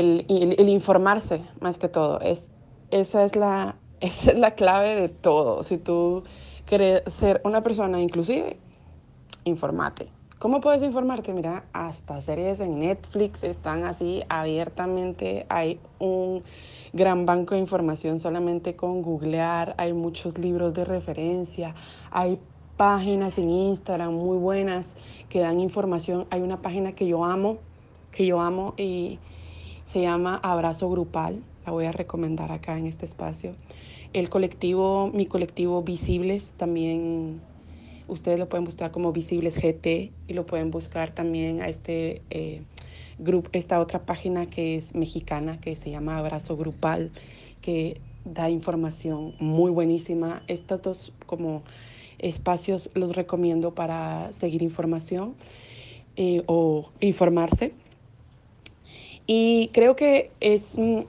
el, 0.00 0.68
informarse 0.68 1.40
más 1.60 1.78
que 1.78 1.88
todo. 1.88 2.20
Es, 2.20 2.48
esa, 2.90 3.24
es 3.24 3.36
la, 3.36 3.76
esa 4.00 4.32
es 4.32 4.38
la 4.38 4.52
clave 4.52 4.94
de 4.94 5.08
todo. 5.08 5.62
Si 5.62 5.78
tú 5.78 6.24
quieres 6.66 7.02
ser 7.12 7.40
una 7.44 7.62
persona 7.62 8.00
inclusive, 8.00 8.56
informate. 9.44 10.08
¿Cómo 10.38 10.60
puedes 10.60 10.82
informarte? 10.82 11.32
Mira, 11.32 11.64
hasta 11.72 12.20
series 12.20 12.60
en 12.60 12.80
Netflix 12.80 13.42
están 13.42 13.84
así 13.84 14.22
abiertamente. 14.28 15.46
Hay 15.48 15.80
un 15.98 16.42
gran 16.92 17.24
banco 17.24 17.54
de 17.54 17.60
información 17.60 18.20
solamente 18.20 18.76
con 18.76 19.00
googlear. 19.00 19.74
Hay 19.78 19.94
muchos 19.94 20.36
libros 20.36 20.74
de 20.74 20.84
referencia. 20.84 21.74
Hay 22.10 22.38
páginas 22.76 23.38
en 23.38 23.48
Instagram 23.48 24.12
muy 24.12 24.36
buenas 24.36 24.96
que 25.30 25.40
dan 25.40 25.58
información. 25.58 26.26
Hay 26.28 26.42
una 26.42 26.60
página 26.60 26.92
que 26.92 27.06
yo 27.06 27.24
amo, 27.24 27.56
que 28.12 28.26
yo 28.26 28.40
amo 28.40 28.74
y 28.76 29.18
se 29.86 30.02
llama 30.02 30.36
Abrazo 30.42 30.90
Grupal. 30.90 31.42
La 31.64 31.72
voy 31.72 31.86
a 31.86 31.92
recomendar 31.92 32.52
acá 32.52 32.78
en 32.78 32.86
este 32.86 33.04
espacio. 33.04 33.54
El 34.12 34.30
colectivo, 34.30 35.10
mi 35.12 35.26
colectivo 35.26 35.82
Visibles 35.82 36.52
también 36.56 37.40
Ustedes 38.08 38.38
lo 38.38 38.48
pueden 38.48 38.64
buscar 38.64 38.92
como 38.92 39.12
Visibles 39.12 39.56
GT 39.56 40.12
y 40.28 40.32
lo 40.32 40.46
pueden 40.46 40.70
buscar 40.70 41.12
también 41.12 41.60
a 41.60 41.66
este 41.66 42.22
eh, 42.30 42.62
grupo, 43.18 43.50
esta 43.52 43.80
otra 43.80 44.06
página 44.06 44.46
que 44.46 44.76
es 44.76 44.94
mexicana 44.94 45.60
que 45.60 45.74
se 45.74 45.90
llama 45.90 46.16
Abrazo 46.16 46.56
Grupal, 46.56 47.10
que 47.62 48.00
da 48.24 48.48
información 48.48 49.34
muy 49.40 49.72
buenísima. 49.72 50.44
Estos 50.46 50.82
dos 50.82 51.12
como 51.26 51.64
espacios 52.18 52.90
los 52.94 53.16
recomiendo 53.16 53.74
para 53.74 54.32
seguir 54.32 54.62
información 54.62 55.34
eh, 56.14 56.44
o 56.46 56.90
informarse. 57.00 57.72
Y 59.26 59.70
creo 59.72 59.96
que 59.96 60.30
es 60.40 60.78
mm, 60.78 61.00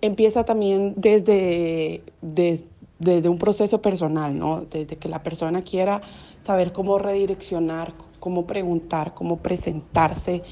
empieza 0.00 0.44
también 0.44 0.94
desde, 0.96 2.02
desde 2.22 3.28
un 3.28 3.38
proceso 3.38 3.82
personal, 3.82 4.38
¿no? 4.38 4.64
Desde 4.70 4.96
que 4.96 5.08
la 5.08 5.22
persona 5.22 5.62
quiera 5.62 6.02
saber 6.38 6.72
cómo 6.72 6.98
redireccionar, 6.98 7.94
cómo 8.20 8.46
preguntar, 8.46 9.14
cómo 9.14 9.38
presentarse 9.38 10.42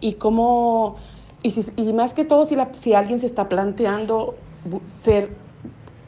y 0.00 0.14
cómo, 0.14 0.96
y, 1.42 1.92
más 1.92 2.14
que 2.14 2.24
todo 2.24 2.46
si, 2.46 2.56
la, 2.56 2.70
si 2.74 2.94
alguien 2.94 3.20
se 3.20 3.26
está 3.26 3.48
planteando 3.48 4.34
ser, 4.86 5.30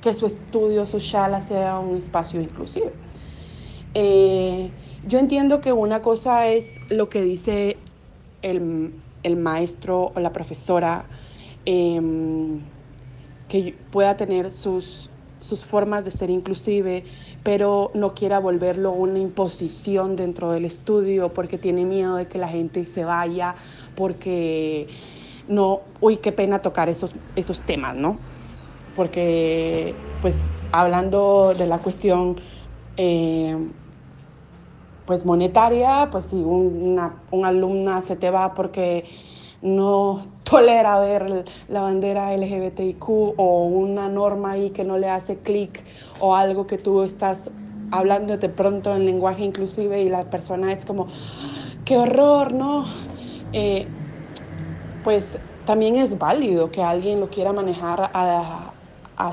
que 0.01 0.14
su 0.14 0.27
estudio, 0.27 0.87
su 0.87 0.99
shala 0.99 1.40
sea 1.40 1.79
un 1.79 1.96
espacio 1.96 2.40
inclusive. 2.40 2.92
Eh, 3.94 4.70
yo 5.07 5.18
entiendo 5.18 5.61
que 5.61 5.72
una 5.72 6.03
cosa 6.03 6.49
es 6.49 6.81
lo 6.90 7.09
que 7.09 7.22
dice 7.22 7.77
el, 8.42 8.92
el 9.27 9.37
maestro 9.37 10.12
o 10.15 10.21
la 10.21 10.33
profesora, 10.33 11.05
em, 11.65 12.61
que 13.49 13.75
pueda 13.91 14.17
tener 14.17 14.51
sus 14.51 15.11
sus 15.39 15.65
formas 15.65 16.05
de 16.05 16.11
ser 16.11 16.31
inclusive, 16.31 17.05
pero 17.43 17.91
no 17.95 18.15
quiera 18.15 18.41
volverlo 18.41 18.93
una 18.93 19.19
imposición 19.19 20.17
dentro 20.17 20.51
del 20.51 20.65
estudio 20.65 21.33
porque 21.35 21.59
tiene 21.59 21.85
miedo 21.85 22.17
de 22.17 22.27
que 22.27 22.39
la 22.39 22.49
gente 22.49 22.85
se 22.85 23.05
vaya, 23.05 23.55
porque 23.95 24.89
no, 25.49 25.83
uy, 26.01 26.17
qué 26.19 26.33
pena 26.33 26.62
tocar 26.62 26.89
esos, 26.89 27.15
esos 27.37 27.61
temas, 27.61 27.95
¿no? 27.95 28.19
Porque, 28.95 29.95
pues, 30.21 30.49
hablando 30.73 31.55
de 31.57 31.67
la 31.67 31.79
cuestión, 31.83 32.41
eh, 32.97 33.57
pues, 35.07 35.25
monetaria, 35.25 36.09
pues 36.11 36.27
si 36.27 36.37
una, 36.37 37.23
una 37.31 37.49
alumna 37.49 38.03
se 38.03 38.16
te 38.16 38.31
va 38.31 38.55
porque 38.55 39.05
no 39.62 40.27
tolera 40.45 41.01
ver 41.01 41.45
la 41.69 41.81
bandera 41.81 42.35
LGBTIQ 42.35 43.09
o 43.09 43.66
una 43.66 44.09
norma 44.09 44.53
ahí 44.53 44.71
que 44.71 44.85
no 44.85 44.99
le 44.99 45.09
hace 45.09 45.38
clic 45.38 45.85
o 46.21 46.35
algo 46.37 46.66
que 46.66 46.79
tú 46.79 47.03
estás 47.03 47.51
hablando 47.90 48.37
de 48.37 48.49
pronto 48.49 48.95
en 48.95 49.07
lenguaje 49.07 49.45
inclusive 49.45 50.03
y 50.03 50.09
la 50.09 50.29
persona 50.31 50.73
es 50.73 50.85
como, 50.85 51.09
qué 51.85 51.97
horror, 51.97 52.53
¿no? 52.53 52.87
Eh, 53.53 53.88
pues 55.03 55.38
también 55.64 55.97
es 55.97 56.19
válido 56.19 56.71
que 56.71 56.83
alguien 56.83 57.21
lo 57.21 57.31
quiera 57.31 57.53
manejar 57.53 58.11
a, 58.12 58.73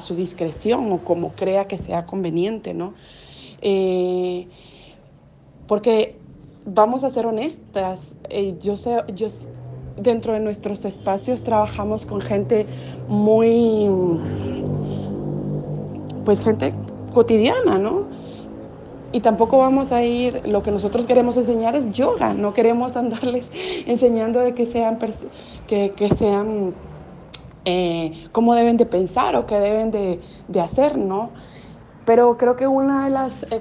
su 0.02 0.16
discreción 0.16 0.92
o 0.92 1.04
como 1.04 1.36
crea 1.36 1.68
que 1.68 1.78
sea 1.78 2.06
conveniente, 2.06 2.74
¿no? 2.74 2.94
Eh, 3.62 4.48
porque 5.74 6.16
vamos 6.66 7.04
a 7.04 7.10
ser 7.10 7.26
honestas, 7.26 8.16
eh, 8.30 8.56
yo 8.62 8.78
sé, 8.78 9.04
yo 9.16 9.26
dentro 9.98 10.34
de 10.34 10.40
nuestros 10.40 10.86
espacios 10.86 11.44
trabajamos 11.44 12.06
con 12.06 12.22
gente 12.22 12.68
muy, 13.08 13.90
pues 16.26 16.42
gente 16.42 16.76
cotidiana, 17.16 17.80
¿no? 17.80 18.04
Y 19.14 19.22
tampoco 19.22 19.58
vamos 19.58 19.92
a 19.92 20.04
ir, 20.04 20.48
lo 20.48 20.62
que 20.62 20.70
nosotros 20.70 21.08
queremos 21.08 21.38
enseñar 21.38 21.76
es 21.76 21.92
yoga, 21.92 22.36
no 22.36 22.54
queremos 22.54 22.96
andarles 23.04 23.50
enseñando 23.88 24.42
de 24.42 24.54
que 24.54 24.68
sean, 24.68 25.00
que, 25.66 25.94
que 25.96 26.10
sean 26.10 26.76
eh, 27.66 28.28
cómo 28.32 28.54
deben 28.54 28.78
de 28.78 28.86
pensar 28.86 29.36
o 29.36 29.48
qué 29.48 29.56
deben 29.56 29.90
de, 29.90 30.20
de, 30.48 30.62
hacer, 30.62 31.00
¿no? 31.00 31.32
Pero 32.06 32.38
creo 32.38 32.56
que 32.58 32.68
una 32.68 33.06
de 33.06 33.10
las, 33.10 33.42
eh, 33.50 33.60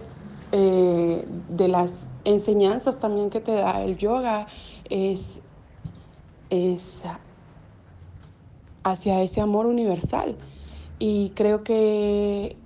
eh, 0.53 1.27
de 1.49 1.69
las 1.69 2.07
enseñanzas 2.25 3.01
también 3.01 3.31
que 3.31 3.41
te 3.41 3.53
da 3.53 3.83
el 3.83 3.97
yoga 3.97 4.47
es 4.88 5.43
es 6.51 7.03
hacia 8.85 9.23
ese 9.23 9.41
amor 9.41 9.67
universal. 9.67 10.37
Y 10.99 11.31
creo 11.31 11.65
que 11.65 12.57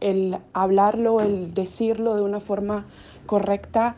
el 0.00 0.38
hablarlo, 0.52 1.20
el 1.20 1.54
decirlo 1.54 2.16
de 2.16 2.22
una 2.22 2.40
forma 2.40 2.86
correcta 3.26 3.96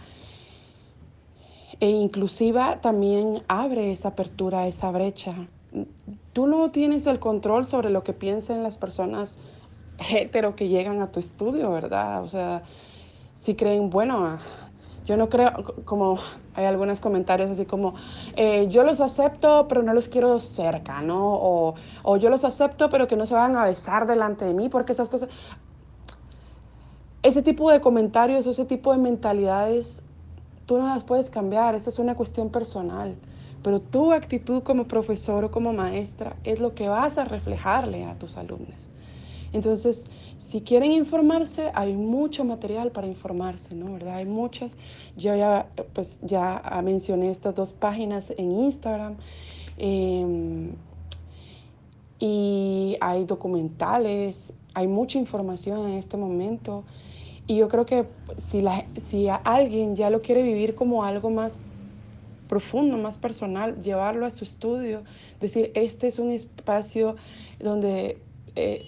e 1.81 1.89
inclusiva 1.89 2.81
también 2.81 3.43
abre 3.49 3.93
esa 3.93 4.09
apertura, 4.09 4.67
esa 4.67 4.91
brecha. 4.91 5.49
Tú 6.33 6.47
no 6.47 6.71
tienes 6.71 7.07
el 7.07 7.19
control 7.19 7.65
sobre 7.67 7.91
lo 7.91 8.05
que 8.05 8.13
piensen 8.13 8.63
las 8.63 8.77
personas 8.77 9.39
hetero 10.11 10.55
que 10.57 10.69
llegan 10.69 11.01
a 11.01 11.11
tu 11.11 11.21
estudio, 11.21 11.71
¿verdad? 11.71 12.23
O 12.23 12.29
sea, 12.29 12.63
si 13.37 13.55
creen, 13.55 13.91
bueno, 13.91 14.39
yo 15.05 15.17
no 15.17 15.29
creo, 15.29 15.53
como 15.85 16.19
hay 16.55 16.65
algunos 16.67 17.01
comentarios 17.01 17.51
así 17.51 17.65
como, 17.67 17.95
eh, 18.37 18.69
yo 18.69 18.85
los 18.85 19.01
acepto, 19.01 19.67
pero 19.69 19.83
no 19.83 19.95
los 19.95 20.09
quiero 20.09 20.39
cerca, 20.39 21.03
¿no? 21.03 21.35
O, 21.35 21.75
o 22.03 22.17
yo 22.17 22.31
los 22.31 22.45
acepto, 22.45 22.89
pero 22.91 23.09
que 23.09 23.17
no 23.17 23.27
se 23.27 23.35
van 23.35 23.57
a 23.57 23.65
besar 23.65 24.07
delante 24.07 24.45
de 24.45 24.55
mí, 24.55 24.69
porque 24.69 24.93
esas 24.93 25.09
cosas... 25.09 25.29
Ese 27.23 27.43
tipo 27.43 27.71
de 27.71 27.81
comentarios, 27.81 28.47
ese 28.47 28.65
tipo 28.65 28.93
de 28.93 28.99
mentalidades, 28.99 30.03
tú 30.67 30.79
no 30.79 30.89
las 30.89 31.05
puedes 31.05 31.31
cambiar, 31.31 31.75
esa 31.75 31.91
es 31.91 31.99
una 31.99 32.15
cuestión 32.17 32.51
personal. 32.51 33.17
Pero 33.63 33.81
tu 33.81 34.13
actitud 34.13 34.63
como 34.63 34.89
profesor 34.89 35.45
o 35.45 35.51
como 35.51 35.73
maestra 35.73 36.37
es 36.45 36.61
lo 36.61 36.75
que 36.75 36.89
vas 36.89 37.19
a 37.19 37.25
reflejarle 37.25 38.05
a 38.05 38.19
tus 38.19 38.37
alumnos. 38.37 38.92
Entonces, 39.53 40.07
si 40.39 40.63
quieren 40.63 40.93
informarse, 40.93 41.71
hay 41.75 41.95
mucho 41.95 42.45
material 42.45 42.91
para 42.91 43.07
informarse, 43.07 43.75
¿no? 43.75 43.93
¿Verdad? 43.93 44.17
Hay 44.17 44.25
muchas. 44.25 44.77
Yo 45.17 45.35
ya, 45.37 45.69
pues, 45.93 46.19
ya 46.23 46.63
mencioné 46.83 47.31
estas 47.31 47.55
dos 47.55 47.73
páginas 47.73 48.33
en 48.37 48.51
Instagram. 48.51 49.17
Em, 49.77 50.73
y 52.19 52.97
hay 53.01 53.25
documentales, 53.25 54.55
hay 54.75 54.87
mucha 54.87 55.19
información 55.19 55.91
en 55.91 55.95
este 55.99 56.17
momento. 56.17 56.85
Y 57.47 57.57
yo 57.57 57.69
creo 57.69 57.85
que 57.85 58.07
si, 58.39 58.63
la, 58.63 58.87
si 58.97 59.29
alguien 59.29 59.97
ya 59.97 60.09
lo 60.09 60.23
quiere 60.23 60.43
vivir 60.43 60.75
como 60.75 61.05
algo 61.05 61.31
más 61.31 61.59
profundo, 62.49 62.97
más 62.97 63.17
personal, 63.17 63.83
llevarlo 63.83 64.27
a 64.27 64.31
su 64.31 64.45
estudio, 64.45 65.03
decir, 65.41 65.73
este 65.75 66.07
es 66.07 66.19
un 66.19 66.31
espacio 66.31 67.17
donde 67.59 68.19
eh, 68.55 68.85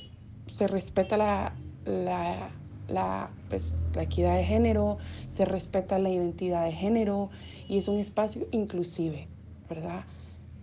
se 0.54 0.68
respeta 0.68 1.16
la, 1.16 1.52
la, 1.84 3.30
pues, 3.50 3.66
la 3.92 4.04
equidad 4.04 4.36
de 4.36 4.44
género, 4.44 4.98
se 5.28 5.44
respeta 5.44 5.98
la 5.98 6.10
identidad 6.10 6.64
de 6.64 6.70
género 6.70 7.28
y 7.68 7.76
es 7.76 7.88
un 7.88 7.98
espacio 7.98 8.46
inclusive, 8.52 9.26
¿verdad? 9.68 10.04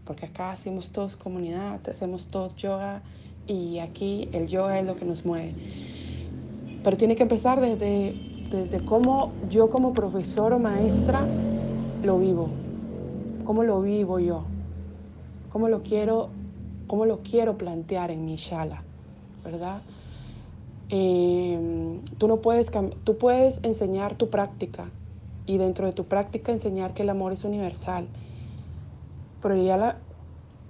Porque 0.06 0.28
acá 0.28 0.52
hacemos 0.52 0.92
todos 0.92 1.18
comunidad, 1.18 1.82
hacemos 1.90 2.28
todos 2.28 2.56
yoga 2.56 3.02
y 3.48 3.80
aquí 3.80 4.30
el 4.32 4.48
yoga 4.48 4.80
es 4.80 4.86
lo 4.86 4.96
que 4.96 5.04
nos 5.04 5.26
mueve. 5.26 5.54
Pero 6.86 6.96
tiene 6.96 7.18
que 7.18 7.24
empezar 7.24 7.60
desde, 7.60 8.16
desde 8.50 8.86
cómo 8.86 9.34
yo 9.50 9.70
como 9.70 9.92
profesor 9.92 10.54
o 10.54 10.60
maestra 10.60 11.28
lo 12.02 12.18
vivo, 12.18 12.50
cómo 13.44 13.64
lo 13.64 13.82
vivo 13.82 14.20
yo, 14.20 14.46
cómo 15.52 15.68
lo 15.68 15.84
quiero, 15.84 16.30
cómo 16.88 17.06
lo 17.06 17.20
quiero 17.24 17.58
plantear 17.58 18.10
en 18.10 18.24
mi 18.24 18.38
shala, 18.38 18.84
¿verdad? 19.44 19.82
Eh, 20.90 22.00
tú 22.18 22.28
no 22.28 22.38
puedes, 22.38 22.72
tú 23.04 23.18
puedes 23.18 23.60
enseñar 23.64 24.16
tu 24.16 24.30
práctica 24.30 24.90
y 25.46 25.58
dentro 25.58 25.86
de 25.86 25.94
tu 25.94 26.06
práctica 26.06 26.52
enseñar 26.52 26.94
que 26.94 27.04
el 27.04 27.10
amor 27.10 27.34
es 27.34 27.44
universal, 27.44 28.08
pero 29.42 29.56
ya, 29.56 29.98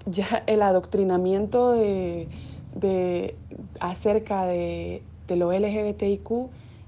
el 0.48 0.62
adoctrinamiento 0.62 1.72
de, 1.72 2.28
de 2.76 3.36
acerca 3.80 4.46
de, 4.46 5.04
de 5.28 5.36
lo 5.36 5.52
LGBTIQ 5.52 6.30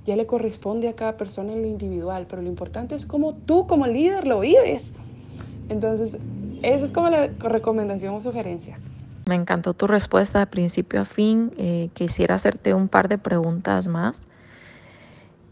ya 0.06 0.15
le 0.15 0.26
corresponde 0.26 0.89
a 0.89 0.93
cada 0.93 1.17
persona 1.17 1.54
en 1.54 1.62
lo 1.62 1.67
individual, 1.67 2.28
pero 2.30 2.41
lo 2.41 2.50
importante 2.50 2.96
es 2.96 3.06
cómo 3.06 3.34
tú 3.34 3.67
como 3.67 3.88
líder 3.88 4.28
lo 4.28 4.41
vives. 4.41 4.91
Entonces, 5.69 6.17
esa 6.62 6.86
es 6.86 6.91
como 6.91 7.10
la 7.10 7.28
recomendación 7.39 8.15
o 8.15 8.22
sugerencia. 8.22 8.80
Me 9.26 9.36
encantó 9.36 9.74
tu 9.74 9.88
respuesta 9.88 10.40
de 10.40 10.48
principio 10.48 11.02
a 11.02 11.06
fin. 11.06 11.54
Eh, 11.58 11.90
quisiera 11.94 12.36
hacerte 12.36 12.74
un 12.74 12.88
par 12.88 13.08
de 13.08 13.18
preguntas 13.18 13.88
más. 13.88 14.28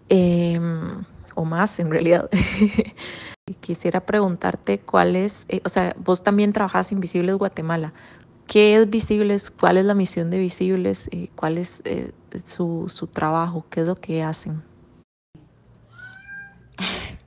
Eh, 0.10 0.60
o 1.36 1.46
más, 1.46 1.80
en 1.80 1.90
realidad. 1.90 2.30
quisiera 3.62 4.02
preguntarte 4.02 4.80
cuál 4.80 5.16
es, 5.16 5.46
eh, 5.50 5.62
o 5.66 5.70
sea, 5.70 5.96
vos 5.98 6.24
también 6.24 6.54
trabajas 6.54 6.92
en 6.92 7.00
Visibles 7.00 7.36
Guatemala. 7.36 7.94
¿Qué 8.48 8.76
es 8.76 8.90
Visibles? 8.90 9.52
¿Cuál 9.52 9.78
es 9.78 9.86
la 9.86 9.94
misión 9.94 10.30
de 10.30 10.40
Visibles? 10.40 11.08
Eh, 11.12 11.30
¿Cuál 11.36 11.58
es 11.58 11.82
su, 12.46 12.86
su 12.90 13.08
trabajo? 13.08 13.66
¿Qué 13.70 13.82
es 13.82 13.88
lo 13.88 13.96
que 13.96 14.24
hacen? 14.24 14.62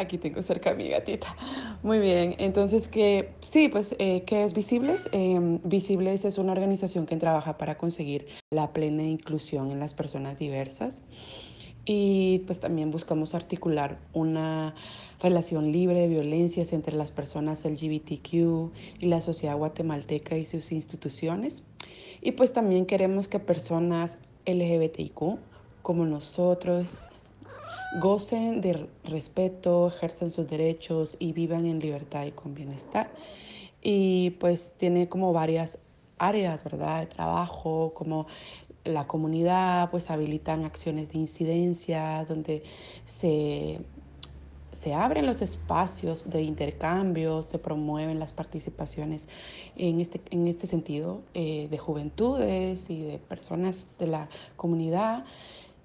Aquí 0.00 0.16
tengo 0.16 0.40
cerca 0.40 0.70
a 0.70 0.74
mi 0.74 0.88
gatita. 0.88 1.36
Muy 1.82 1.98
bien, 1.98 2.34
entonces 2.38 2.88
que 2.88 3.32
sí, 3.42 3.68
pues 3.68 3.94
eh, 3.98 4.22
¿qué 4.24 4.44
es 4.44 4.54
Visibles? 4.54 5.10
Eh, 5.12 5.38
Visibles 5.62 6.24
es 6.24 6.38
una 6.38 6.52
organización 6.52 7.04
que 7.04 7.16
trabaja 7.16 7.58
para 7.58 7.76
conseguir 7.76 8.26
la 8.50 8.72
plena 8.72 9.02
inclusión 9.02 9.70
en 9.70 9.78
las 9.78 9.92
personas 9.92 10.38
diversas 10.38 11.02
y 11.84 12.38
pues 12.46 12.60
también 12.60 12.90
buscamos 12.90 13.34
articular 13.34 13.98
una 14.14 14.74
relación 15.20 15.70
libre 15.70 16.00
de 16.00 16.08
violencias 16.08 16.72
entre 16.72 16.96
las 16.96 17.10
personas 17.10 17.66
LGBTQ 17.66 18.32
y 19.00 19.06
la 19.06 19.20
sociedad 19.20 19.56
guatemalteca 19.56 20.38
y 20.38 20.46
sus 20.46 20.72
instituciones. 20.72 21.62
Y 22.22 22.32
pues 22.32 22.54
también 22.54 22.86
queremos 22.86 23.28
que 23.28 23.38
personas 23.38 24.16
LGBTIQ 24.46 25.38
como 25.82 26.06
nosotros 26.06 27.09
gocen 27.98 28.60
de 28.60 28.88
respeto, 29.04 29.88
ejerzan 29.88 30.30
sus 30.30 30.48
derechos 30.48 31.16
y 31.18 31.32
vivan 31.32 31.66
en 31.66 31.80
libertad 31.80 32.24
y 32.26 32.32
con 32.32 32.54
bienestar. 32.54 33.10
Y 33.82 34.30
pues 34.38 34.74
tiene 34.76 35.08
como 35.08 35.32
varias 35.32 35.78
áreas, 36.18 36.62
¿verdad? 36.62 37.00
De 37.00 37.06
trabajo, 37.06 37.92
como 37.94 38.26
la 38.84 39.06
comunidad, 39.06 39.90
pues 39.90 40.10
habilitan 40.10 40.64
acciones 40.64 41.10
de 41.10 41.18
incidencias 41.18 42.28
donde 42.28 42.62
se, 43.04 43.80
se 44.72 44.94
abren 44.94 45.26
los 45.26 45.42
espacios 45.42 46.28
de 46.30 46.42
intercambio, 46.42 47.42
se 47.42 47.58
promueven 47.58 48.18
las 48.18 48.32
participaciones 48.32 49.28
en 49.76 50.00
este, 50.00 50.20
en 50.30 50.46
este 50.46 50.66
sentido 50.66 51.22
eh, 51.34 51.68
de 51.70 51.78
juventudes 51.78 52.88
y 52.88 53.02
de 53.02 53.18
personas 53.18 53.88
de 53.98 54.06
la 54.06 54.28
comunidad 54.56 55.24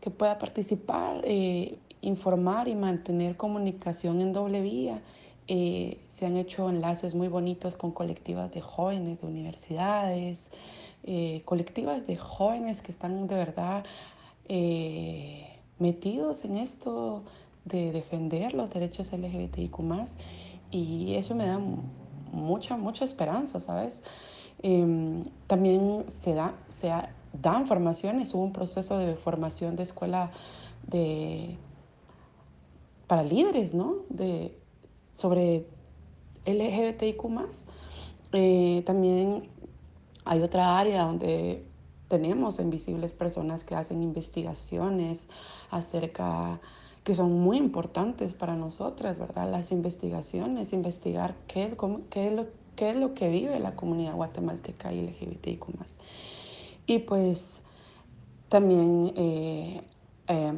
que 0.02 0.12
pueda 0.12 0.38
participar, 0.38 1.22
eh, 1.24 1.80
informar 2.06 2.68
y 2.68 2.76
mantener 2.76 3.36
comunicación 3.36 4.22
en 4.22 4.32
doble 4.32 4.62
vía. 4.62 5.02
Eh, 5.48 6.00
se 6.08 6.26
han 6.26 6.38
hecho 6.38 6.70
enlaces 6.70 7.14
muy 7.14 7.28
bonitos 7.28 7.76
con 7.76 7.92
colectivas 7.92 8.52
de 8.52 8.62
jóvenes 8.62 9.22
de 9.22 9.28
universidades, 9.28 10.50
eh, 11.04 11.42
colectivas 11.46 12.08
de 12.08 12.16
jóvenes 12.16 12.82
que 12.82 12.92
están 12.92 13.28
de 13.28 13.36
verdad 13.36 13.84
eh, 14.48 15.48
metidos 15.78 16.46
en 16.46 16.58
esto 16.58 17.24
de 17.66 17.92
defender 17.92 18.54
los 18.54 18.70
derechos 18.72 19.12
LGBTIQ 19.12 19.80
y 20.72 21.16
eso 21.16 21.36
me 21.36 21.48
da 21.48 21.60
mucha, 22.32 22.78
mucha 22.78 23.06
esperanza, 23.06 23.60
¿sabes? 23.60 24.04
Em, 24.62 25.26
también 25.48 26.06
se, 26.08 26.34
da, 26.34 26.56
se 26.70 26.92
dan 27.34 27.68
formaciones, 27.68 28.34
hubo 28.34 28.44
un 28.44 28.54
proceso 28.54 28.98
de 28.98 29.16
formación 29.16 29.76
de 29.76 29.84
escuela 29.84 30.32
de, 30.88 31.58
para 33.08 33.24
líderes, 33.24 33.74
¿no? 33.74 33.98
De, 34.10 34.58
sobre 35.14 35.66
LGBTIQ 36.46 37.24
eh, 38.34 38.84
también 38.86 39.50
hay 40.26 40.42
otra 40.42 40.78
área 40.78 41.04
donde 41.04 41.64
tenemos 42.08 42.60
invisibles 42.60 43.14
personas 43.14 43.64
que 43.64 43.76
hacen 43.76 44.04
investigaciones 44.04 45.28
acerca 45.72 46.60
que 47.04 47.14
son 47.14 47.40
muy 47.40 47.58
importantes 47.58 48.34
para 48.34 48.56
nosotras, 48.56 49.20
¿verdad? 49.20 49.50
Las 49.50 49.72
investigaciones, 49.72 50.74
investigar 50.74 51.36
qué, 51.48 51.78
qué, 52.10 52.28
es, 52.28 52.34
lo, 52.34 52.48
qué 52.76 52.90
es 52.90 52.96
lo 52.96 53.14
que 53.14 53.30
vive 53.30 53.60
la 53.60 53.76
comunidad 53.76 54.16
guatemalteca 54.16 54.92
y 54.92 55.08
LGBTIQ+. 55.08 55.66
Y 56.88 57.00
pues 57.00 57.62
también 58.50 59.14
eh, 59.16 59.84
eh, 60.28 60.54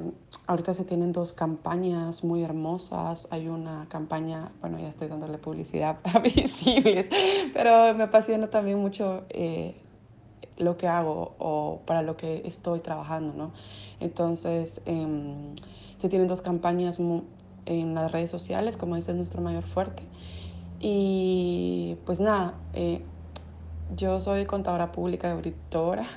ahorita 0.46 0.74
se 0.74 0.86
tienen 0.86 1.12
dos 1.12 1.34
campañas 1.34 2.24
muy 2.24 2.44
hermosas. 2.44 3.28
Hay 3.32 3.48
una 3.48 3.88
campaña, 3.90 4.52
bueno, 4.62 4.80
ya 4.80 4.88
estoy 4.88 5.08
dándole 5.08 5.38
publicidad 5.38 5.98
a 6.04 6.20
visibles, 6.20 7.10
pero 7.54 7.94
me 7.94 8.04
apasiona 8.04 8.50
también 8.50 8.80
mucho 8.80 9.26
eh, 9.30 9.76
lo 10.58 10.78
que 10.78 10.88
hago 10.88 11.36
o 11.38 11.82
para 11.86 12.02
lo 12.02 12.18
que 12.18 12.44
estoy 12.46 12.80
trabajando, 12.80 13.34
¿no? 13.34 13.52
Entonces, 14.00 14.82
eh, 14.86 15.54
se 15.98 16.10
tienen 16.10 16.28
dos 16.28 16.42
campañas 16.42 17.00
en 17.66 17.94
las 17.94 18.12
redes 18.12 18.32
sociales, 18.32 18.78
como 18.78 18.96
dice, 18.96 19.12
es 19.12 19.18
nuestro 19.18 19.42
mayor 19.42 19.64
fuerte. 19.64 20.04
Y 20.80 21.98
pues 22.06 22.20
nada, 22.20 22.54
eh, 22.74 23.02
yo 23.96 24.20
soy 24.20 24.46
contadora 24.46 24.92
pública, 24.92 25.32
auditora. 25.32 26.06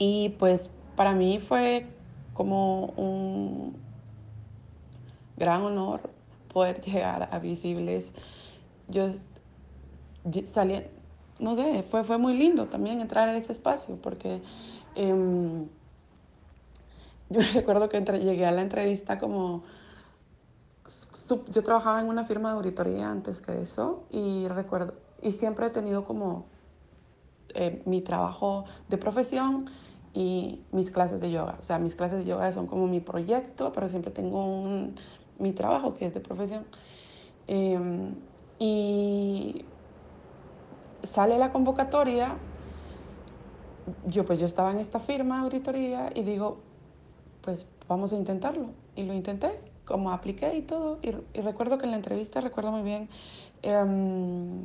Em, 0.00 0.06
y 0.06 0.28
pues 0.30 0.70
para 0.96 1.12
mí 1.12 1.38
fue 1.38 1.86
como 2.34 2.86
un 2.96 3.76
gran 5.36 5.62
honor 5.62 6.00
poder 6.52 6.80
llegar 6.84 7.28
a 7.30 7.38
Visibles. 7.38 8.12
Yo 8.88 9.08
salí, 10.52 10.82
no 11.38 11.54
sé, 11.54 11.84
fue, 11.90 12.04
fue 12.04 12.18
muy 12.18 12.36
lindo 12.36 12.66
también 12.66 13.00
entrar 13.00 13.28
en 13.28 13.36
ese 13.36 13.52
espacio 13.52 13.96
porque 14.02 14.42
eh, 14.96 15.14
yo 17.30 17.40
recuerdo 17.54 17.88
que 17.88 18.00
llegué 18.00 18.46
a 18.46 18.52
la 18.52 18.62
entrevista 18.62 19.18
como... 19.18 19.62
Yo 21.52 21.62
trabajaba 21.62 22.00
en 22.00 22.08
una 22.08 22.24
firma 22.24 22.50
de 22.50 22.56
auditoría 22.56 23.08
antes 23.08 23.40
que 23.40 23.62
eso 23.62 24.02
y 24.10 24.48
recuerdo, 24.48 24.94
y 25.22 25.30
siempre 25.30 25.66
he 25.66 25.70
tenido 25.70 26.02
como 26.02 26.46
eh, 27.54 27.82
mi 27.86 28.00
trabajo 28.00 28.64
de 28.88 28.98
profesión 28.98 29.66
y 30.12 30.60
mis 30.72 30.90
clases 30.90 31.20
de 31.20 31.30
yoga. 31.30 31.56
O 31.60 31.62
sea, 31.62 31.78
mis 31.78 31.94
clases 31.94 32.18
de 32.20 32.24
yoga 32.24 32.52
son 32.52 32.66
como 32.66 32.86
mi 32.86 33.00
proyecto, 33.00 33.72
pero 33.72 33.88
siempre 33.88 34.10
tengo 34.10 34.44
un, 34.44 34.96
mi 35.38 35.52
trabajo 35.52 35.94
que 35.94 36.06
es 36.06 36.14
de 36.14 36.20
profesión. 36.20 36.64
Em, 37.46 38.14
y 38.58 39.64
sale 41.02 41.38
la 41.38 41.52
convocatoria, 41.52 42.36
yo 44.06 44.24
pues 44.24 44.38
yo 44.38 44.46
estaba 44.46 44.70
en 44.70 44.78
esta 44.78 45.00
firma 45.00 45.40
auditoría 45.40 46.10
y 46.14 46.22
digo, 46.22 46.58
pues 47.42 47.66
vamos 47.88 48.12
a 48.12 48.16
intentarlo. 48.16 48.66
Y 48.96 49.04
lo 49.04 49.14
intenté, 49.14 49.60
como 49.84 50.12
apliqué 50.12 50.56
y 50.56 50.62
todo. 50.62 50.98
Y, 51.02 51.10
recuerdo 51.40 51.78
que 51.78 51.84
en 51.84 51.92
la 51.92 51.96
entrevista, 51.96 52.40
recuerdo 52.40 52.72
muy 52.72 52.82
bien, 52.82 53.08
em, 53.62 54.60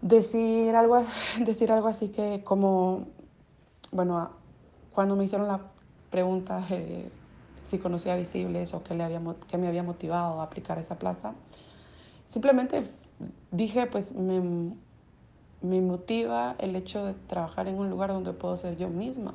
decir, 0.00 0.74
algo, 0.74 1.00
decir 1.40 1.72
algo 1.72 1.88
así 1.88 2.08
que 2.08 2.42
como 2.44 3.06
bueno, 3.92 4.30
cuando 4.92 5.14
me 5.16 5.24
hicieron 5.24 5.46
la 5.46 5.60
pregunta 6.10 6.60
de 6.68 7.10
si 7.68 7.78
conocía 7.78 8.16
Visibles 8.16 8.74
o 8.74 8.82
qué, 8.82 8.94
le 8.94 9.04
había, 9.04 9.20
qué 9.48 9.58
me 9.58 9.68
había 9.68 9.82
motivado 9.82 10.40
a 10.40 10.44
aplicar 10.44 10.78
esa 10.78 10.98
plaza, 10.98 11.34
simplemente 12.26 12.90
dije, 13.50 13.86
pues 13.86 14.14
me, 14.14 14.74
me 15.62 15.80
motiva 15.80 16.56
el 16.58 16.74
hecho 16.74 17.04
de 17.04 17.14
trabajar 17.14 17.68
en 17.68 17.78
un 17.78 17.88
lugar 17.88 18.10
donde 18.10 18.32
puedo 18.32 18.56
ser 18.56 18.76
yo 18.76 18.88
misma, 18.88 19.34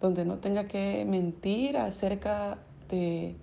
donde 0.00 0.24
no 0.24 0.38
tenga 0.38 0.68
que 0.68 1.04
mentir 1.08 1.76
acerca 1.76 2.58
de, 2.88 3.36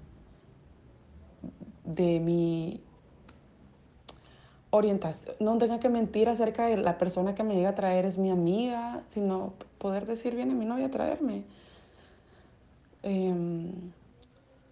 de 1.84 2.20
mi 2.20 2.82
orientación, 4.72 5.36
no 5.40 5.58
tenga 5.58 5.80
que 5.80 5.90
mentir 5.90 6.30
acerca 6.30 6.66
de 6.66 6.78
la 6.78 6.98
persona 6.98 7.36
que 7.36 7.44
me 7.44 7.56
llega 7.56 7.70
a 7.70 7.76
traer 7.76 8.06
es 8.06 8.18
mi 8.18 8.32
amiga, 8.32 9.04
sino 9.10 9.54
poder 9.78 10.06
decir, 10.06 10.36
viene 10.36 10.56
mi 10.56 10.66
novia 10.66 10.88
a 10.88 10.92
traerme. 10.92 11.44
Em, 13.04 13.72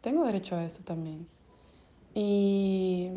tengo 0.01 0.25
derecho 0.25 0.55
a 0.55 0.63
eso 0.63 0.81
también. 0.83 1.27
Y 2.15 3.11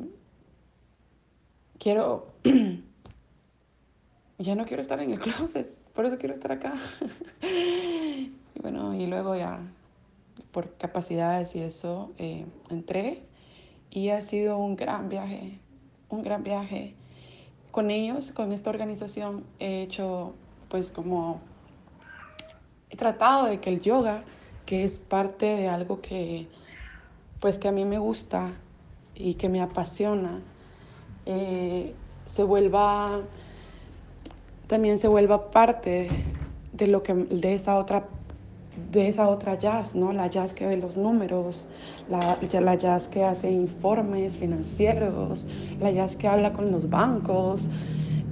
quiero, 1.78 2.26
ya 4.38 4.54
no 4.54 4.66
quiero 4.66 4.82
estar 4.82 5.00
en 5.00 5.12
el 5.12 5.18
closet, 5.18 5.72
por 5.94 6.04
eso 6.04 6.18
quiero 6.18 6.34
estar 6.34 6.52
acá. 6.52 6.74
y 7.42 8.60
bueno, 8.60 8.94
y 8.94 9.06
luego 9.06 9.36
ya, 9.36 9.60
por 10.50 10.76
capacidades 10.76 11.54
y 11.54 11.60
eso, 11.60 12.12
eh, 12.18 12.44
entré 12.70 13.22
y 13.90 14.08
ha 14.08 14.22
sido 14.22 14.58
un 14.58 14.74
gran 14.74 15.08
viaje, 15.08 15.58
un 16.12 16.22
gran 16.22 16.42
viaje. 16.42 16.94
Con 17.70 17.90
ellos, 17.90 18.32
con 18.32 18.52
esta 18.52 18.70
organización, 18.70 19.44
he 19.58 19.82
hecho 19.82 20.34
pues 20.68 20.90
como, 20.90 21.40
he 22.90 22.96
tratado 22.96 23.46
de 23.46 23.60
que 23.60 23.70
el 23.70 23.80
yoga, 23.80 24.22
que 24.66 24.84
es 24.84 24.98
parte 24.98 25.46
de 25.46 25.68
algo 25.68 26.00
que 26.00 26.48
pues 27.40 27.58
que 27.58 27.66
a 27.66 27.72
mí 27.72 27.84
me 27.84 27.98
gusta 27.98 28.52
y 29.16 29.34
que 29.34 29.48
me 29.48 29.60
apasiona, 29.60 30.40
eh, 31.26 31.92
se 32.26 32.44
vuelva, 32.44 33.22
también 34.68 34.98
se 34.98 35.08
vuelva 35.08 35.50
parte 35.50 36.08
de 36.72 36.86
lo 36.86 37.02
que, 37.02 37.14
de 37.14 37.54
esa 37.54 37.76
otra 37.78 38.06
de 38.90 39.08
esa 39.08 39.28
otra 39.28 39.58
jazz, 39.58 39.94
¿no? 39.94 40.12
La 40.12 40.28
jazz 40.28 40.52
que 40.52 40.66
ve 40.66 40.76
los 40.76 40.96
números, 40.96 41.66
la, 42.08 42.38
la 42.60 42.74
jazz 42.74 43.08
que 43.08 43.24
hace 43.24 43.50
informes 43.50 44.36
financieros, 44.36 45.46
la 45.80 45.90
jazz 45.90 46.16
que 46.16 46.28
habla 46.28 46.52
con 46.52 46.70
los 46.72 46.88
bancos, 46.88 47.68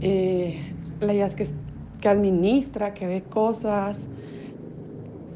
eh, 0.01 0.61
la 1.01 1.15
jazz 1.15 1.35
que, 1.35 1.47
que 2.01 2.09
administra, 2.09 2.95
que 2.95 3.07
ve 3.07 3.23
cosas. 3.23 4.09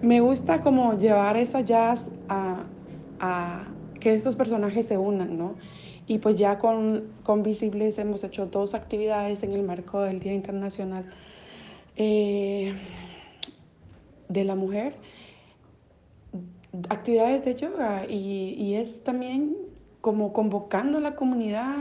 Me 0.02 0.20
gusta 0.20 0.60
como 0.60 0.96
llevar 0.96 1.36
esa 1.36 1.60
jazz 1.60 2.10
a, 2.28 2.64
que 4.00 4.14
estos 4.14 4.36
personajes 4.36 4.86
se 4.86 4.98
unan, 4.98 5.38
¿no? 5.38 5.54
Y 6.06 6.18
pues 6.18 6.36
ya 6.36 6.58
con, 6.58 7.04
con 7.22 7.42
Visibles 7.42 7.98
hemos 7.98 8.22
hecho 8.22 8.44
dos 8.46 8.74
actividades 8.74 9.42
en 9.42 9.52
el 9.52 9.62
marco 9.62 10.02
del 10.02 10.20
Día 10.20 10.34
Internacional 10.34 11.06
eh, 11.96 12.74
de 14.34 14.44
la 14.44 14.54
Mujer, 14.54 14.96
actividades 16.90 17.44
de 17.46 17.54
yoga 17.54 18.04
y, 18.06 18.54
y, 18.58 18.74
es 18.74 19.02
también 19.02 19.56
como 20.02 20.34
convocando 20.34 20.98
a 20.98 21.00
la 21.00 21.14
comunidad 21.14 21.76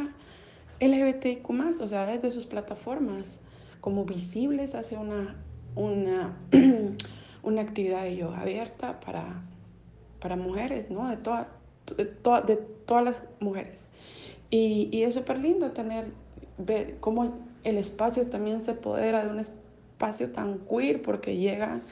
LGBTIQ+, 0.80 1.50
o 1.82 1.88
sea, 1.88 2.06
desde 2.06 2.32
sus 2.32 2.46
plataformas, 2.46 3.42
como 3.82 4.06
visibles 4.06 4.74
hacia 4.76 5.00
una, 5.00 5.36
una, 5.76 6.38
una 7.44 7.62
actividad 7.62 8.04
de 8.04 8.16
yoga 8.16 8.40
abierta 8.40 9.02
para 9.02 9.44
para 10.24 10.38
mujeres, 10.38 10.90
¿no? 10.90 11.10
De, 11.10 11.18
toda, 11.18 11.50
de, 11.98 12.06
de 12.06 12.56
todas 12.86 13.04
las 13.04 13.24
mujeres. 13.42 13.90
Y, 14.50 14.88
y 14.90 15.04
es 15.04 15.16
súper 15.16 15.38
lindo 15.38 15.72
tener, 15.72 16.14
ver 16.58 16.96
cómo 17.02 17.40
el 17.66 17.78
espacio 17.78 18.26
también 18.30 18.62
se 18.62 18.72
apodera 18.72 19.26
de 19.26 19.32
un 19.32 19.40
espacio 19.40 20.32
tan 20.32 20.60
queer 20.60 21.02
porque 21.02 21.36
llegan 21.36 21.84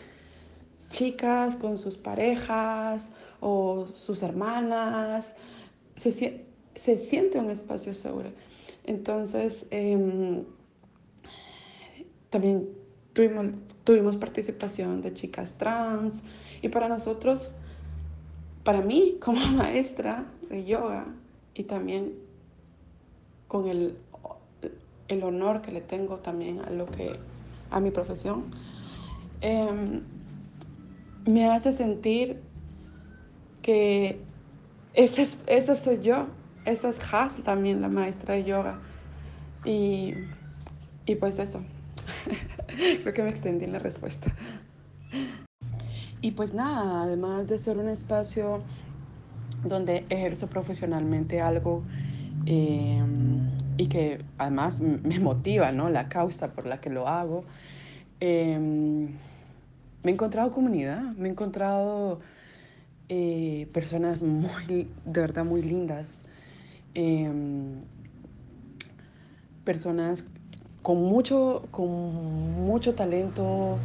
chicas 0.91 1.55
con 1.55 1.77
sus 1.77 1.97
parejas 1.97 3.09
o 3.39 3.87
sus 3.87 4.21
hermanas, 4.21 5.35
se, 5.95 6.45
se 6.75 6.97
siente 6.97 7.39
un 7.39 7.49
espacio 7.49 7.93
seguro. 7.93 8.29
Entonces, 8.83 9.67
eh, 9.71 10.43
también 12.29 12.69
tuvimos, 13.13 13.47
tuvimos 13.83 14.17
participación 14.17 15.01
de 15.01 15.13
chicas 15.13 15.57
trans 15.57 16.23
y 16.61 16.69
para 16.69 16.87
nosotros 16.87 17.53
para 18.63 18.81
mí 18.81 19.17
como 19.21 19.45
maestra 19.57 20.25
de 20.49 20.65
yoga 20.65 21.05
y 21.53 21.63
también 21.63 22.13
con 23.47 23.67
el, 23.67 23.97
el 25.07 25.23
honor 25.23 25.61
que 25.61 25.71
le 25.71 25.81
tengo 25.81 26.17
también 26.17 26.61
a 26.61 26.69
lo 26.69 26.85
que 26.85 27.19
a 27.69 27.79
mi 27.79 27.91
profesión 27.91 28.45
em, 29.41 30.01
me 31.25 31.49
hace 31.49 31.71
sentir 31.71 32.41
que 33.61 34.19
esa, 34.93 35.23
esa 35.47 35.75
soy 35.75 35.99
yo 36.01 36.27
esa 36.65 36.89
es 36.89 36.99
Has 37.13 37.41
también 37.43 37.81
la 37.81 37.89
maestra 37.89 38.35
de 38.35 38.43
yoga 38.43 38.79
y, 39.65 40.13
y 41.05 41.15
pues 41.15 41.39
eso 41.39 41.61
creo 43.01 43.13
que 43.13 43.23
me 43.23 43.29
extendí 43.29 43.65
en 43.65 43.73
la 43.73 43.79
respuesta 43.79 44.33
y 46.21 46.31
pues 46.31 46.53
nada, 46.53 47.01
además 47.01 47.47
de 47.47 47.57
ser 47.57 47.79
un 47.79 47.89
espacio 47.89 48.61
donde 49.63 50.05
ejerzo 50.09 50.47
profesionalmente 50.47 51.41
algo 51.41 51.83
eh, 52.45 53.01
y 53.77 53.87
que 53.87 54.23
además 54.37 54.81
me 54.81 55.19
motiva, 55.19 55.71
¿no? 55.71 55.89
La 55.89 56.09
causa 56.09 56.53
por 56.53 56.67
la 56.67 56.79
que 56.79 56.91
lo 56.91 57.07
hago, 57.07 57.43
eh, 58.19 59.09
me 60.03 60.11
he 60.11 60.13
encontrado 60.13 60.51
comunidad, 60.51 61.01
me 61.17 61.27
he 61.27 61.31
encontrado 61.31 62.19
eh, 63.09 63.67
personas 63.73 64.21
muy, 64.23 64.89
de 65.05 65.21
verdad 65.21 65.45
muy 65.45 65.61
lindas, 65.61 66.21
personas 69.63 70.25
con 70.81 71.03
mucho, 71.03 71.67
con 71.71 71.89
mucho 71.89 72.95
talento, 72.95 73.77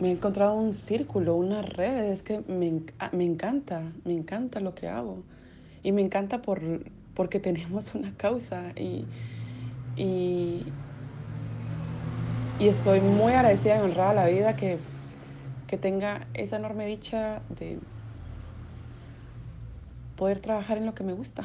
me 0.00 0.08
he 0.08 0.10
encontrado 0.10 0.56
un 0.56 0.74
círculo, 0.74 1.36
una 1.36 1.62
red, 1.62 2.12
es 2.12 2.22
que 2.22 2.40
me, 2.48 2.82
ah, 2.98 3.10
me, 3.12 3.24
encanta, 3.24 3.92
me 4.04 4.12
encanta 4.12 4.60
lo 4.60 4.74
que 4.74 4.88
hago. 4.88 5.22
Y 5.82 5.92
me 5.92 6.02
encanta 6.02 6.42
por, 6.42 6.60
porque 7.14 7.40
tenemos 7.40 7.94
una 7.94 8.12
causa 8.16 8.72
y, 8.76 9.06
y 12.58 12.68
estoy 12.68 13.00
muy 13.00 13.32
agradecida 13.32 13.76
y 13.76 13.80
honrada 13.80 14.10
a 14.10 14.14
la 14.14 14.26
vida 14.26 14.54
que, 14.56 14.80
que 15.66 15.78
tenga 15.78 16.26
esa 16.34 16.56
enorme 16.56 16.86
dicha 16.86 17.42
de 17.48 17.80
poder 20.16 20.40
trabajar 20.40 20.78
en 20.78 20.86
lo 20.86 20.94
que 20.94 21.04
me 21.04 21.12
gusta. 21.12 21.44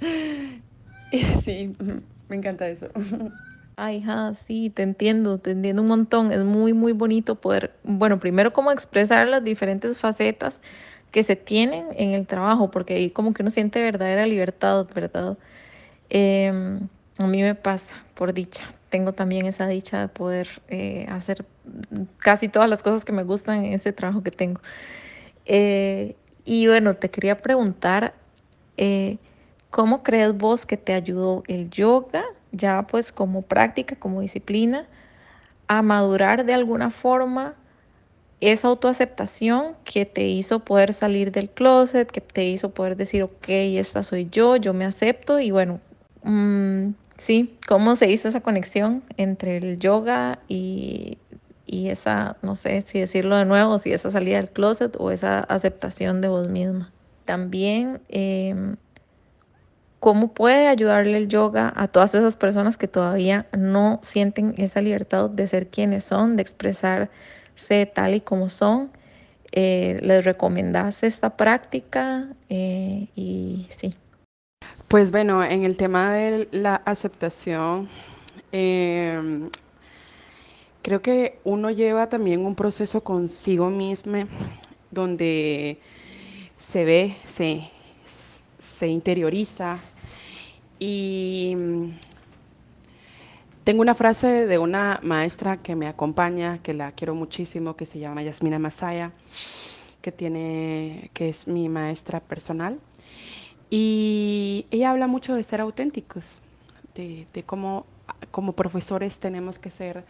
sí, 1.42 1.72
me 2.28 2.36
encanta 2.36 2.68
eso. 2.68 2.88
Ay, 3.76 4.02
ja, 4.02 4.34
sí, 4.34 4.70
te 4.70 4.82
entiendo, 4.82 5.38
te 5.38 5.50
entiendo 5.52 5.82
un 5.82 5.88
montón. 5.88 6.30
Es 6.32 6.44
muy, 6.44 6.72
muy 6.74 6.92
bonito 6.92 7.36
poder, 7.36 7.74
bueno, 7.84 8.20
primero 8.20 8.52
como 8.52 8.70
expresar 8.70 9.26
las 9.28 9.42
diferentes 9.42 9.98
facetas 9.98 10.60
que 11.10 11.22
se 11.24 11.36
tienen 11.36 11.86
en 11.96 12.12
el 12.12 12.26
trabajo, 12.26 12.70
porque 12.70 12.94
ahí 12.94 13.10
como 13.10 13.32
que 13.34 13.42
uno 13.42 13.50
siente 13.50 13.82
verdadera 13.82 14.26
libertad, 14.26 14.86
¿verdad? 14.94 15.38
Em, 16.10 16.88
a 17.18 17.26
mí 17.26 17.42
me 17.42 17.54
pasa, 17.54 17.94
por 18.14 18.32
dicha. 18.34 18.74
Tengo 18.92 19.12
también 19.12 19.46
esa 19.46 19.66
dicha 19.66 19.98
de 19.98 20.08
poder 20.08 20.62
eh, 20.68 21.06
hacer 21.08 21.44
casi 22.18 22.48
todas 22.48 22.70
las 22.70 22.84
cosas 22.84 23.04
que 23.04 23.10
me 23.10 23.24
gustan 23.24 23.64
en 23.64 23.72
ese 23.72 23.92
trabajo 23.92 24.22
que 24.22 24.30
tengo. 24.30 24.60
Eh, 25.46 26.14
y 26.44 26.68
bueno, 26.68 26.94
te 26.94 27.10
quería 27.10 27.38
preguntar, 27.38 28.14
eh, 28.76 29.18
¿cómo 29.70 30.04
crees 30.04 30.36
vos 30.36 30.66
que 30.66 30.76
te 30.76 30.92
ayudó 30.92 31.42
el 31.48 31.70
yoga? 31.70 32.22
ya 32.52 32.86
pues 32.86 33.10
como 33.10 33.42
práctica, 33.42 33.96
como 33.96 34.20
disciplina, 34.20 34.86
a 35.66 35.82
madurar 35.82 36.44
de 36.44 36.54
alguna 36.54 36.90
forma 36.90 37.54
esa 38.40 38.68
autoaceptación 38.68 39.76
que 39.84 40.04
te 40.04 40.26
hizo 40.26 40.60
poder 40.60 40.92
salir 40.92 41.32
del 41.32 41.48
closet, 41.48 42.10
que 42.10 42.20
te 42.20 42.44
hizo 42.44 42.70
poder 42.70 42.96
decir, 42.96 43.22
ok, 43.22 43.48
esta 43.48 44.02
soy 44.02 44.28
yo, 44.30 44.56
yo 44.56 44.74
me 44.74 44.84
acepto 44.84 45.40
y 45.40 45.50
bueno, 45.50 45.80
mm, 46.24 46.88
sí, 47.18 47.56
cómo 47.66 47.96
se 47.96 48.10
hizo 48.10 48.28
esa 48.28 48.40
conexión 48.40 49.02
entre 49.16 49.58
el 49.58 49.78
yoga 49.78 50.38
y, 50.48 51.18
y, 51.66 51.88
esa, 51.88 52.36
no 52.42 52.56
sé 52.56 52.82
si 52.82 53.00
decirlo 53.00 53.36
de 53.36 53.44
nuevo, 53.44 53.78
si 53.78 53.92
esa 53.92 54.10
salida 54.10 54.36
del 54.36 54.50
closet 54.50 54.96
o 54.98 55.10
esa 55.10 55.40
aceptación 55.40 56.20
de 56.20 56.28
vos 56.28 56.48
misma. 56.48 56.92
También 57.24 58.00
eh, 58.08 58.54
cómo 60.02 60.34
puede 60.34 60.66
ayudarle 60.66 61.16
el 61.16 61.28
yoga 61.28 61.72
a 61.76 61.86
todas 61.86 62.16
esas 62.16 62.34
personas 62.34 62.76
que 62.76 62.88
todavía 62.88 63.46
no 63.56 64.00
sienten 64.02 64.52
esa 64.58 64.80
libertad 64.80 65.30
de 65.30 65.46
ser 65.46 65.68
quienes 65.68 66.02
son, 66.02 66.34
de 66.34 66.42
expresarse 66.42 67.86
tal 67.94 68.16
y 68.16 68.20
como 68.20 68.48
son. 68.48 68.90
Eh, 69.52 70.00
¿Les 70.02 70.24
recomendás 70.24 71.04
esta 71.04 71.36
práctica? 71.36 72.26
Eh, 72.48 73.10
y 73.14 73.68
sí. 73.70 73.94
Pues 74.92 75.10
bueno, 75.10 75.42
en 75.42 75.64
el 75.64 75.78
tema 75.78 76.12
de 76.12 76.48
la 76.52 76.74
aceptación, 76.84 77.88
Eh, 78.52 79.48
creo 80.82 81.00
que 81.00 81.38
uno 81.44 81.70
lleva 81.70 82.10
también 82.10 82.44
un 82.44 82.54
proceso 82.54 83.02
consigo 83.02 83.70
mismo 83.70 84.24
donde 84.90 85.78
se 86.58 86.84
ve, 86.84 87.16
se, 87.26 87.70
se 88.58 88.88
interioriza 88.88 89.78
y 90.78 91.56
tengo 93.64 93.80
una 93.80 93.94
frase 93.94 94.46
de 94.46 94.58
una 94.58 95.00
maestra 95.02 95.56
que 95.62 95.74
me 95.74 95.86
acompaña, 95.88 96.58
que 96.62 96.74
la 96.74 96.92
quiero 96.92 97.14
muchísimo, 97.14 97.76
que 97.76 97.86
se 97.86 97.98
llama 97.98 98.22
Yasmina 98.22 98.58
Masaya, 98.58 99.10
que 100.02 100.12
tiene, 100.12 101.08
que 101.14 101.30
es 101.30 101.48
mi 101.48 101.70
maestra 101.70 102.20
personal. 102.20 102.78
Y 103.74 104.66
ella 104.70 104.90
habla 104.90 105.06
mucho 105.06 105.34
de 105.34 105.42
ser 105.42 105.62
auténticos, 105.62 106.40
de, 106.94 107.26
de 107.32 107.42
cómo 107.42 107.86
como 108.30 108.52
profesores 108.52 109.18
tenemos 109.18 109.58
que 109.58 109.70
ser 109.70 110.04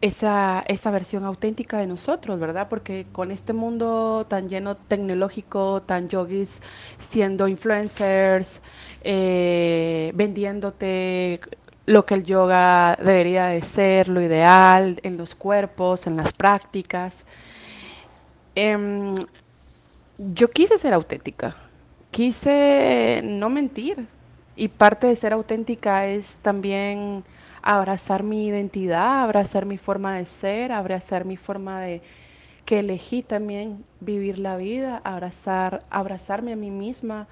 esa, 0.00 0.64
esa 0.66 0.90
versión 0.90 1.24
auténtica 1.26 1.78
de 1.78 1.86
nosotros, 1.86 2.38
¿verdad? 2.38 2.68
Porque 2.70 3.06
con 3.12 3.30
este 3.30 3.52
mundo 3.52 4.26
tan 4.28 4.48
lleno 4.48 4.76
tecnológico, 4.76 5.82
tan 5.82 6.08
yogis, 6.08 6.62
siendo 6.96 7.48
influencers, 7.48 8.62
eh, 9.02 10.10
vendiéndote 10.14 11.40
lo 11.86 12.06
que 12.06 12.14
el 12.14 12.24
yoga 12.24 12.96
debería 12.96 13.46
de 13.48 13.62
ser, 13.62 14.08
lo 14.08 14.22
ideal 14.22 15.00
en 15.02 15.18
los 15.18 15.34
cuerpos, 15.34 16.06
en 16.06 16.16
las 16.16 16.32
prácticas. 16.32 17.26
Eh, 18.54 19.14
yo 20.18 20.50
quise 20.50 20.78
ser 20.78 20.94
auténtica, 20.94 21.54
quise 22.16 23.20
no 23.22 23.50
mentir. 23.50 24.06
Y 24.56 24.68
parte 24.68 25.06
de 25.06 25.16
ser 25.16 25.34
auténtica 25.34 26.06
es 26.06 26.38
también 26.38 27.24
abrazar 27.60 28.22
mi 28.22 28.46
identidad, 28.46 29.22
abrazar 29.22 29.66
mi 29.66 29.76
forma 29.76 30.16
de 30.16 30.24
ser, 30.24 30.72
abrazar 30.72 31.26
mi 31.26 31.36
forma 31.36 31.78
de 31.82 32.00
que 32.64 32.78
elegí 32.78 33.22
también 33.22 33.84
vivir 34.00 34.38
la 34.38 34.56
vida, 34.56 35.02
abrazar, 35.04 35.80
abrazarme 35.90 36.54
a 36.54 36.56
mí 36.56 36.70
misma. 36.70 37.26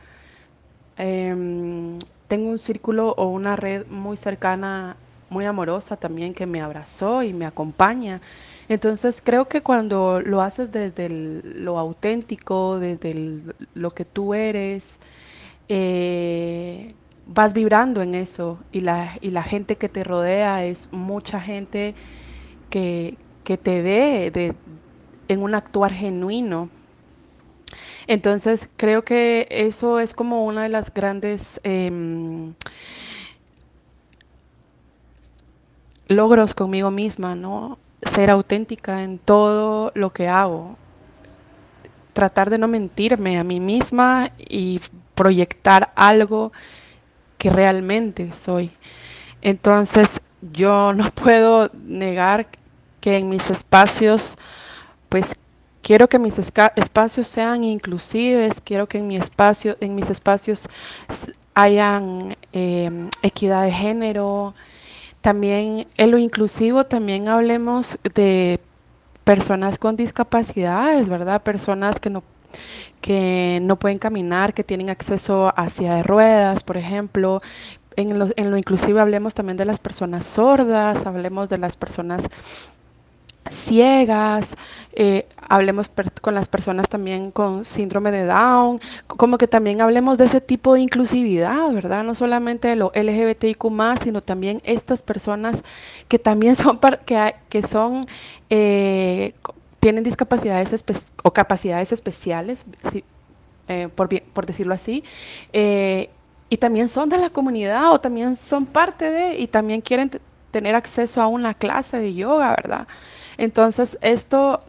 Eh, 0.99 1.35
tengo 2.29 2.51
un 2.51 2.59
círculo 2.59 3.15
o 3.17 3.29
una 3.29 3.57
red 3.57 3.87
muy 3.87 4.19
cercana, 4.19 4.99
muy 5.31 5.47
amorosa 5.47 5.97
también 5.97 6.35
que 6.35 6.45
me 6.45 6.61
abrazó 6.61 7.23
y 7.23 7.33
me 7.33 7.47
acompaña. 7.47 8.21
Entonces 8.69 9.21
creo 9.25 9.49
que 9.49 9.63
cuando 9.63 10.21
lo 10.21 10.41
haces 10.41 10.73
desde 10.73 11.09
lo 11.09 11.79
auténtico, 11.79 12.79
desde 12.79 13.41
lo 13.75 13.91
que 13.91 14.05
tú 14.05 14.35
eres, 14.35 14.99
eh, 15.69 16.95
vas 17.27 17.55
vibrando 17.55 18.03
en 18.03 18.15
eso 18.15 18.59
y 18.73 18.81
la, 18.81 19.19
y 19.21 19.31
la 19.31 19.43
gente 19.43 19.77
que 19.77 19.89
te 19.89 20.05
rodea 20.05 20.65
es 20.65 20.89
mucha 20.93 21.41
gente 21.41 21.95
que, 22.71 23.17
que 23.45 23.59
te 23.59 23.83
ve 23.83 24.31
de, 24.31 24.55
en 25.29 25.43
un 25.43 25.55
actuar 25.55 25.93
genuino. 25.93 26.71
Entonces 28.07 28.69
creo 28.77 29.05
que 29.05 29.47
eso 29.51 29.99
es 30.01 30.15
como 30.15 30.45
una 30.45 30.63
de 30.65 30.69
las 30.69 30.93
grandes 30.93 31.61
eh, 31.65 31.91
logros 36.09 36.55
conmigo 36.55 36.91
misma, 36.91 37.35
¿no? 37.35 37.79
Ser 38.13 38.31
auténtica 38.31 39.03
en 39.03 39.19
todo 39.19 39.93
lo 39.95 40.11
que 40.11 40.29
hago. 40.29 40.77
Tratar 42.13 42.51
de 42.51 42.59
no 42.59 42.69
mentirme 42.69 43.39
a 43.39 43.45
mí 43.45 43.61
misma 43.61 44.31
y 44.39 44.81
proyectar 45.15 45.93
algo 45.95 46.53
que 47.39 47.51
realmente 47.51 48.33
soy. 48.33 48.71
Entonces, 49.43 50.21
yo 50.53 50.93
no 50.93 51.11
puedo 51.15 51.71
negar 51.75 52.47
que 53.01 53.19
en 53.19 53.29
mis 53.29 53.51
espacios, 53.51 54.39
pues 55.09 55.35
quiero 55.83 56.09
que 56.09 56.19
mis 56.19 56.39
espacios 56.39 57.29
sean 57.29 57.63
inclusives, 57.63 58.61
quiero 58.61 58.89
que 58.89 58.99
en 58.99 59.07
mi 59.07 59.17
espacio, 59.17 59.77
en 59.81 59.95
mis 59.95 60.09
espacios 60.09 60.67
hayan 61.53 62.37
eh, 62.53 63.09
equidad 63.23 63.65
de 63.65 63.73
género. 63.73 64.55
También 65.25 65.87
en 65.97 66.11
lo 66.11 66.19
inclusivo 66.19 66.85
también 66.85 67.29
hablemos 67.29 67.97
de 68.15 68.61
personas 69.25 69.79
con 69.79 69.97
discapacidades, 69.97 71.09
¿verdad? 71.09 71.43
Personas 71.43 71.99
que 71.99 72.11
no 72.11 72.23
que 73.01 73.59
no 73.63 73.77
pueden 73.77 73.99
caminar, 73.99 74.53
que 74.53 74.65
tienen 74.65 74.91
acceso 74.91 75.51
a 75.57 75.71
de 75.71 76.03
ruedas, 76.03 76.63
por 76.63 76.77
ejemplo. 76.77 77.41
En 77.97 78.19
lo, 78.19 78.29
en 78.37 78.51
lo 78.51 78.59
inclusive 78.59 79.01
hablemos 79.01 79.33
también 79.33 79.57
de 79.57 79.65
las 79.65 79.79
personas 79.79 80.27
sordas, 80.27 81.07
hablemos 81.07 81.49
de 81.49 81.57
las 81.57 81.75
personas 81.75 82.29
ciegas, 83.51 84.57
eh, 84.93 85.27
hablemos 85.49 85.91
con 86.21 86.35
las 86.35 86.49
personas 86.49 86.89
también 86.89 87.31
con 87.31 87.65
síndrome 87.65 88.11
de 88.11 88.25
Down, 88.25 88.81
como 89.07 89.39
que 89.39 89.47
también 89.47 89.81
hablemos 89.81 90.19
de 90.19 90.27
ese 90.27 90.41
tipo 90.41 90.75
de 90.75 90.81
inclusividad, 90.81 91.73
¿verdad? 91.73 92.05
No 92.05 92.15
solamente 92.15 92.69
de 92.69 92.77
lo 92.77 92.93
LGBTIQ 92.95 93.65
sino 94.03 94.23
también 94.23 94.61
estas 94.65 95.03
personas 95.03 95.63
que 96.09 96.19
también 96.19 96.57
son, 96.57 96.79
que, 97.05 97.35
que 97.49 97.63
son 97.67 98.07
eh, 98.51 99.33
tienen 99.85 100.03
discapacidades 100.03 100.83
o 101.23 101.31
capacidades 101.33 101.93
especiales, 101.93 102.65
si, 102.91 103.05
eh, 103.69 103.89
por, 103.95 104.47
decirlo 104.47 104.73
así, 104.73 105.05
eh, 105.53 106.09
y 106.49 106.57
también 106.57 106.89
son 106.89 107.11
de 107.11 107.19
la 107.19 107.29
comunidad 107.29 107.93
o 107.93 108.01
también 108.01 108.37
son 108.37 108.65
parte 108.65 109.11
de, 109.11 109.39
y 109.39 109.47
también 109.47 109.83
quieren 109.83 110.11
tener 110.55 110.77
acceso 110.77 111.21
a 111.21 111.27
una 111.27 111.53
clase 111.53 111.99
de 111.99 112.15
yoga, 112.15 112.51
¿verdad? 112.51 112.87
Entonces, 113.39 113.99
esto, 114.03 114.61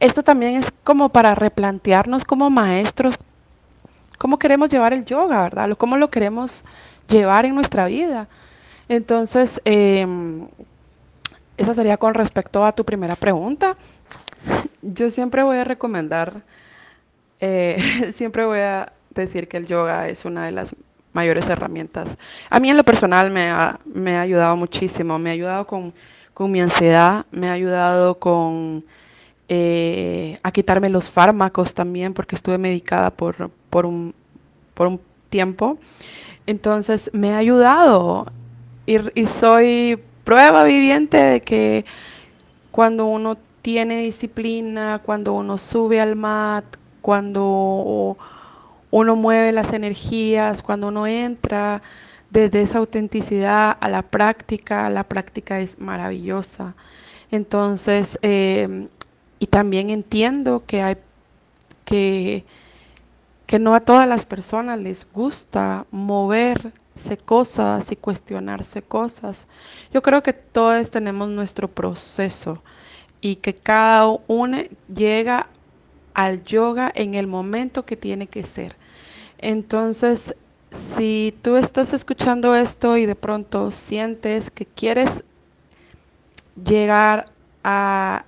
esto 0.00 0.22
también 0.22 0.56
es 0.56 0.72
como 0.84 1.10
para 1.10 1.34
replantearnos 1.34 2.24
como 2.24 2.48
maestros 2.48 3.18
cómo 4.16 4.38
queremos 4.38 4.70
llevar 4.70 4.94
el 4.94 5.04
yoga, 5.04 5.42
¿verdad? 5.42 5.76
Cómo 5.76 5.98
lo 5.98 6.08
queremos 6.08 6.64
llevar 7.08 7.44
en 7.44 7.54
nuestra 7.54 7.84
vida. 7.84 8.26
Entonces, 8.88 9.60
eh, 9.66 10.06
esa 11.58 11.74
sería 11.74 11.98
con 11.98 12.14
respecto 12.14 12.64
a 12.64 12.72
tu 12.72 12.86
primera 12.86 13.14
pregunta. 13.14 13.76
Yo 14.80 15.10
siempre 15.10 15.42
voy 15.42 15.58
a 15.58 15.64
recomendar, 15.64 16.40
eh, 17.38 18.10
siempre 18.12 18.46
voy 18.46 18.60
a 18.60 18.94
decir 19.10 19.46
que 19.46 19.58
el 19.58 19.66
yoga 19.66 20.08
es 20.08 20.24
una 20.24 20.46
de 20.46 20.52
las 20.52 20.74
mayores 21.12 21.48
herramientas. 21.48 22.16
A 22.50 22.60
mí 22.60 22.70
en 22.70 22.76
lo 22.76 22.84
personal 22.84 23.30
me 23.30 23.50
ha, 23.50 23.80
me 23.84 24.16
ha 24.16 24.22
ayudado 24.22 24.56
muchísimo, 24.56 25.18
me 25.18 25.30
ha 25.30 25.32
ayudado 25.32 25.66
con, 25.66 25.92
con 26.34 26.50
mi 26.50 26.60
ansiedad, 26.60 27.26
me 27.30 27.48
ha 27.48 27.52
ayudado 27.52 28.18
con 28.18 28.84
eh, 29.48 30.38
a 30.42 30.50
quitarme 30.50 30.88
los 30.88 31.10
fármacos 31.10 31.74
también, 31.74 32.14
porque 32.14 32.34
estuve 32.34 32.58
medicada 32.58 33.10
por, 33.10 33.50
por, 33.70 33.86
un, 33.86 34.14
por 34.74 34.86
un 34.86 35.00
tiempo. 35.28 35.78
Entonces 36.46 37.10
me 37.12 37.32
ha 37.32 37.38
ayudado 37.38 38.26
y, 38.86 38.96
y 39.20 39.26
soy 39.26 40.00
prueba 40.24 40.64
viviente 40.64 41.16
de 41.18 41.40
que 41.42 41.84
cuando 42.70 43.06
uno 43.06 43.36
tiene 43.60 43.98
disciplina, 43.98 45.00
cuando 45.04 45.34
uno 45.34 45.58
sube 45.58 46.00
al 46.00 46.16
mat, 46.16 46.64
cuando 47.00 48.16
uno 48.92 49.16
mueve 49.16 49.52
las 49.52 49.72
energías, 49.72 50.62
cuando 50.62 50.88
uno 50.88 51.06
entra 51.06 51.82
desde 52.30 52.60
esa 52.60 52.78
autenticidad 52.78 53.76
a 53.80 53.88
la 53.88 54.02
práctica, 54.02 54.88
la 54.90 55.04
práctica 55.04 55.60
es 55.60 55.80
maravillosa. 55.80 56.74
Entonces, 57.30 58.18
eh, 58.20 58.88
y 59.38 59.46
también 59.46 59.88
entiendo 59.88 60.62
que 60.66 60.82
hay 60.82 60.96
que, 61.86 62.44
que 63.46 63.58
no 63.58 63.74
a 63.74 63.80
todas 63.80 64.06
las 64.06 64.26
personas 64.26 64.78
les 64.78 65.10
gusta 65.10 65.86
moverse 65.90 67.16
cosas 67.24 67.90
y 67.92 67.96
cuestionarse 67.96 68.82
cosas. 68.82 69.46
Yo 69.92 70.02
creo 70.02 70.22
que 70.22 70.34
todos 70.34 70.90
tenemos 70.90 71.30
nuestro 71.30 71.66
proceso 71.66 72.62
y 73.22 73.36
que 73.36 73.54
cada 73.54 74.06
uno 74.26 74.58
llega 74.94 75.46
al 76.12 76.44
yoga 76.44 76.92
en 76.94 77.14
el 77.14 77.26
momento 77.26 77.86
que 77.86 77.96
tiene 77.96 78.26
que 78.26 78.44
ser. 78.44 78.81
Entonces, 79.42 80.36
si 80.70 81.34
tú 81.42 81.56
estás 81.56 81.92
escuchando 81.92 82.54
esto 82.54 82.96
y 82.96 83.06
de 83.06 83.16
pronto 83.16 83.72
sientes 83.72 84.50
que 84.50 84.66
quieres 84.66 85.24
llegar 86.64 87.26
a 87.64 88.24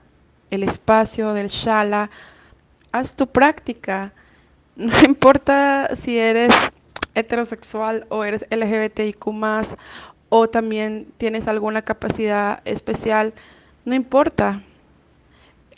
el 0.51 0.65
espacio 0.65 1.33
del 1.33 1.49
shala, 1.49 2.11
haz 2.91 3.15
tu 3.15 3.29
práctica. 3.29 4.13
No 4.77 5.01
importa 5.07 5.95
si 5.95 6.19
eres 6.19 6.53
heterosexual 7.15 8.07
o 8.09 8.25
eres 8.25 8.45
LGBTIQ 8.51 9.27
o 10.31 10.49
también 10.49 11.07
tienes 11.17 11.47
alguna 11.47 11.83
capacidad 11.83 12.61
especial, 12.65 13.35
no 13.85 13.95
importa. 13.95 14.63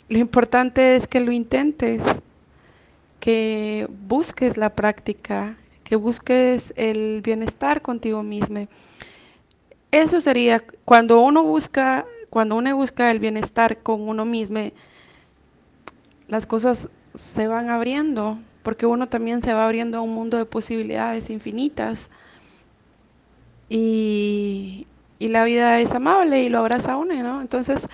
Lo 0.09 0.17
importante 0.17 0.95
es 0.95 1.07
que 1.07 1.19
lo 1.19 1.31
intentes, 1.31 2.01
que 3.27 3.89
busques 4.07 4.55
la 4.55 4.69
práctica, 4.69 5.57
que 5.83 5.97
busques 5.97 6.73
el 6.77 7.21
bienestar 7.21 7.81
contigo 7.81 8.23
mismo. 8.23 8.69
eso 9.91 10.21
sería 10.21 10.63
cuando 10.85 11.19
uno 11.19 11.43
busca, 11.43 12.05
cuando 12.29 12.55
uno 12.55 12.73
busca 12.77 13.11
el 13.11 13.19
bienestar 13.19 13.79
con 13.79 14.07
uno 14.07 14.23
mismo, 14.23 14.71
las 16.29 16.45
cosas 16.45 16.89
se 17.15 17.49
van 17.49 17.69
abriendo, 17.69 18.39
porque 18.63 18.85
uno 18.85 19.09
también 19.09 19.41
se 19.41 19.53
va 19.53 19.65
abriendo 19.65 19.97
a 19.97 20.01
un 20.01 20.13
mundo 20.13 20.37
de 20.37 20.45
posibilidades 20.45 21.29
infinitas. 21.29 22.09
Y, 23.67 24.87
y 25.19 25.27
la 25.27 25.43
vida 25.43 25.81
es 25.81 25.93
amable 25.93 26.43
y 26.43 26.47
lo 26.47 26.59
abraza 26.59 26.93
a 26.93 26.97
uno, 26.97 27.13
¿no? 27.21 27.41
Entonces, 27.41 27.89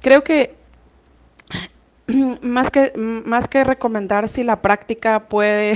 creo 0.00 0.22
que 0.22 0.57
más 2.42 2.70
que, 2.70 2.92
más 2.96 3.48
que 3.48 3.64
recomendar 3.64 4.28
si 4.28 4.42
la 4.42 4.62
práctica 4.62 5.28
puede, 5.28 5.74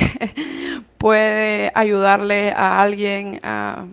puede 0.98 1.70
ayudarle 1.74 2.52
a 2.52 2.80
alguien 2.80 3.38
a, 3.42 3.86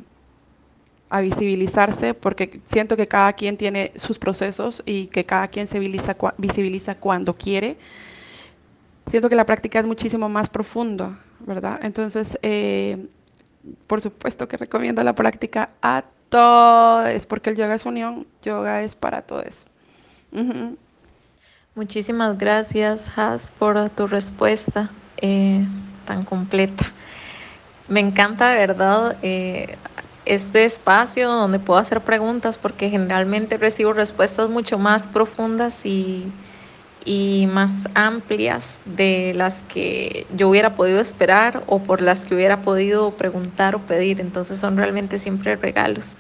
a, 1.10 1.22
visibilizarse, 1.22 2.14
porque 2.14 2.62
siento 2.66 2.96
que 2.96 3.08
cada 3.08 3.34
quien 3.34 3.58
tiene 3.58 3.92
sus 3.96 4.20
procesos 4.20 4.82
y 4.86 5.08
que 5.08 5.26
cada 5.26 5.50
quien 5.50 5.68
se 5.68 5.80
visibiliza, 5.80 6.96
cuando 6.96 7.36
quiere. 7.36 7.78
Siento 9.08 9.28
que 9.28 9.36
la 9.36 9.46
práctica 9.46 9.80
es 9.80 9.86
muchísimo 9.86 10.30
más 10.30 10.50
profundo, 10.50 11.18
¿verdad? 11.40 11.80
Entonces, 11.82 12.38
eh, 12.42 13.08
por 13.88 14.02
supuesto 14.02 14.48
que 14.48 14.56
recomiendo 14.56 15.04
la 15.04 15.14
práctica 15.14 15.72
a 15.82 16.04
todos, 16.30 17.26
porque 17.26 17.50
el 17.50 17.56
yoga 17.56 17.74
es 17.74 17.86
unión, 17.86 18.28
yoga 18.44 18.84
es 18.84 18.96
para 18.96 19.24
todos. 19.24 19.68
Muchísimas 21.80 22.38
gracias, 22.38 23.10
Has, 23.18 23.52
por 23.52 23.90
tu 23.92 24.06
respuesta 24.06 24.90
eh, 25.22 25.66
tan 26.06 26.26
completa. 26.26 26.92
Me 27.88 28.02
encanta 28.02 28.50
de 28.50 28.58
verdad 28.58 29.16
eh, 29.22 29.78
este 30.26 30.66
espacio 30.66 31.30
donde 31.32 31.58
puedo 31.58 31.80
hacer 31.80 32.02
preguntas 32.02 32.58
porque 32.58 32.90
generalmente 32.90 33.56
recibo 33.56 33.94
respuestas 33.94 34.50
mucho 34.50 34.78
más 34.78 35.08
profundas 35.08 35.86
y, 35.86 36.26
y 37.06 37.48
más 37.50 37.88
amplias 37.94 38.82
de 38.84 39.32
las 39.34 39.64
que 39.64 40.28
yo 40.36 40.50
hubiera 40.50 40.76
podido 40.76 41.00
esperar 41.00 41.64
o 41.68 41.80
por 41.80 42.02
las 42.02 42.26
que 42.26 42.36
hubiera 42.36 42.62
podido 42.62 43.12
preguntar 43.12 43.76
o 43.76 43.80
pedir. 43.80 44.20
Entonces 44.20 44.60
son 44.60 44.76
realmente 44.76 45.18
siempre 45.18 45.56
regalos. 45.56 46.18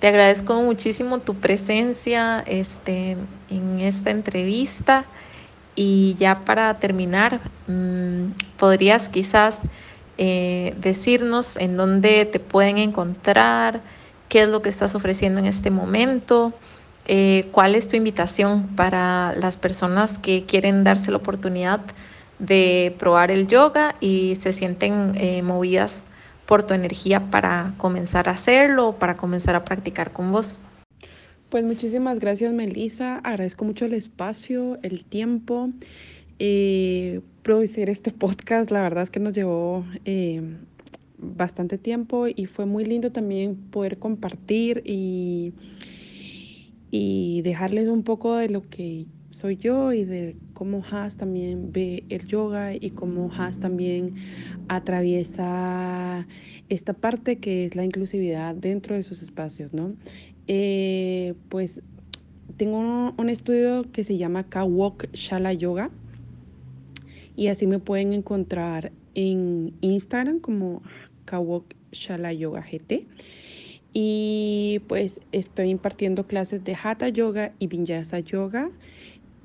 Te 0.00 0.08
agradezco 0.08 0.60
muchísimo 0.62 1.18
tu 1.18 1.36
presencia 1.36 2.42
este, 2.46 3.16
en 3.50 3.80
esta 3.80 4.10
entrevista. 4.10 5.04
Y 5.76 6.16
ya 6.18 6.44
para 6.44 6.78
terminar, 6.78 7.40
mm, 7.68 8.32
podrías 8.58 9.08
quizás 9.08 9.60
eh, 10.18 10.74
decirnos 10.80 11.56
en 11.56 11.76
dónde 11.76 12.26
te 12.26 12.40
pueden 12.40 12.78
encontrar, 12.78 13.80
qué 14.28 14.42
es 14.42 14.48
lo 14.48 14.62
que 14.62 14.68
estás 14.68 14.94
ofreciendo 14.94 15.40
en 15.40 15.46
este 15.46 15.70
momento 15.70 16.52
eh, 17.12 17.48
¿Cuál 17.50 17.74
es 17.74 17.88
tu 17.88 17.96
invitación 17.96 18.68
para 18.76 19.34
las 19.34 19.56
personas 19.56 20.20
que 20.20 20.44
quieren 20.44 20.84
darse 20.84 21.10
la 21.10 21.16
oportunidad 21.16 21.80
de 22.38 22.94
probar 22.98 23.32
el 23.32 23.48
yoga 23.48 23.96
y 24.00 24.36
se 24.36 24.52
sienten 24.52 25.14
eh, 25.16 25.42
movidas 25.42 26.04
por 26.50 26.66
tu 26.66 26.74
energía 26.74 27.30
para 27.30 27.74
comenzar 27.76 28.28
a 28.28 28.32
hacerlo, 28.32 28.96
para 28.98 29.16
comenzar 29.16 29.54
a 29.54 29.64
practicar 29.64 30.12
con 30.12 30.32
vos? 30.32 30.58
Pues 31.48 31.62
muchísimas 31.62 32.18
gracias 32.18 32.52
Melissa, 32.52 33.18
agradezco 33.18 33.64
mucho 33.64 33.84
el 33.84 33.94
espacio, 33.94 34.80
el 34.82 35.04
tiempo. 35.04 35.70
Eh, 36.40 37.20
producir 37.44 37.88
este 37.88 38.10
podcast, 38.10 38.72
la 38.72 38.82
verdad 38.82 39.04
es 39.04 39.10
que 39.10 39.20
nos 39.20 39.32
llevó 39.32 39.84
bastante 41.18 41.78
tiempo 41.78 42.26
y 42.26 42.46
fue 42.46 42.66
muy 42.66 42.84
lindo 42.84 43.12
también 43.12 43.54
poder 43.70 44.00
compartir 44.00 44.82
y 44.84 45.52
y 46.90 47.42
dejarles 47.42 47.88
un 47.88 48.02
poco 48.02 48.34
de 48.34 48.48
lo 48.48 48.68
que 48.68 49.06
soy 49.30 49.56
yo 49.56 49.92
y 49.92 50.04
de 50.04 50.36
cómo 50.60 50.82
Haas 50.90 51.16
también 51.16 51.72
ve 51.72 52.04
el 52.10 52.26
yoga 52.26 52.74
y 52.74 52.90
cómo 52.90 53.32
Haas 53.32 53.60
también 53.60 54.16
atraviesa 54.68 56.26
esta 56.68 56.92
parte 56.92 57.38
que 57.38 57.64
es 57.64 57.76
la 57.76 57.82
inclusividad 57.82 58.54
dentro 58.54 58.94
de 58.94 59.02
sus 59.02 59.22
espacios, 59.22 59.72
¿no? 59.72 59.94
Eh, 60.48 61.32
pues 61.48 61.80
tengo 62.58 63.14
un, 63.16 63.30
estudio 63.30 63.90
que 63.90 64.04
se 64.04 64.18
llama 64.18 64.50
Kawok 64.50 65.10
Shala 65.14 65.54
Yoga 65.54 65.88
y 67.36 67.46
así 67.46 67.66
me 67.66 67.78
pueden 67.78 68.12
encontrar 68.12 68.92
en 69.14 69.72
Instagram 69.80 70.40
como 70.40 70.82
Kawok 71.24 71.72
Shala 71.90 72.34
Yoga 72.34 72.60
GT 72.70 73.06
y 73.94 74.82
pues 74.88 75.22
estoy 75.32 75.70
impartiendo 75.70 76.26
clases 76.26 76.62
de 76.64 76.76
Hatha 76.76 77.08
Yoga 77.08 77.54
y 77.58 77.66
Vinyasa 77.66 78.20
Yoga 78.20 78.70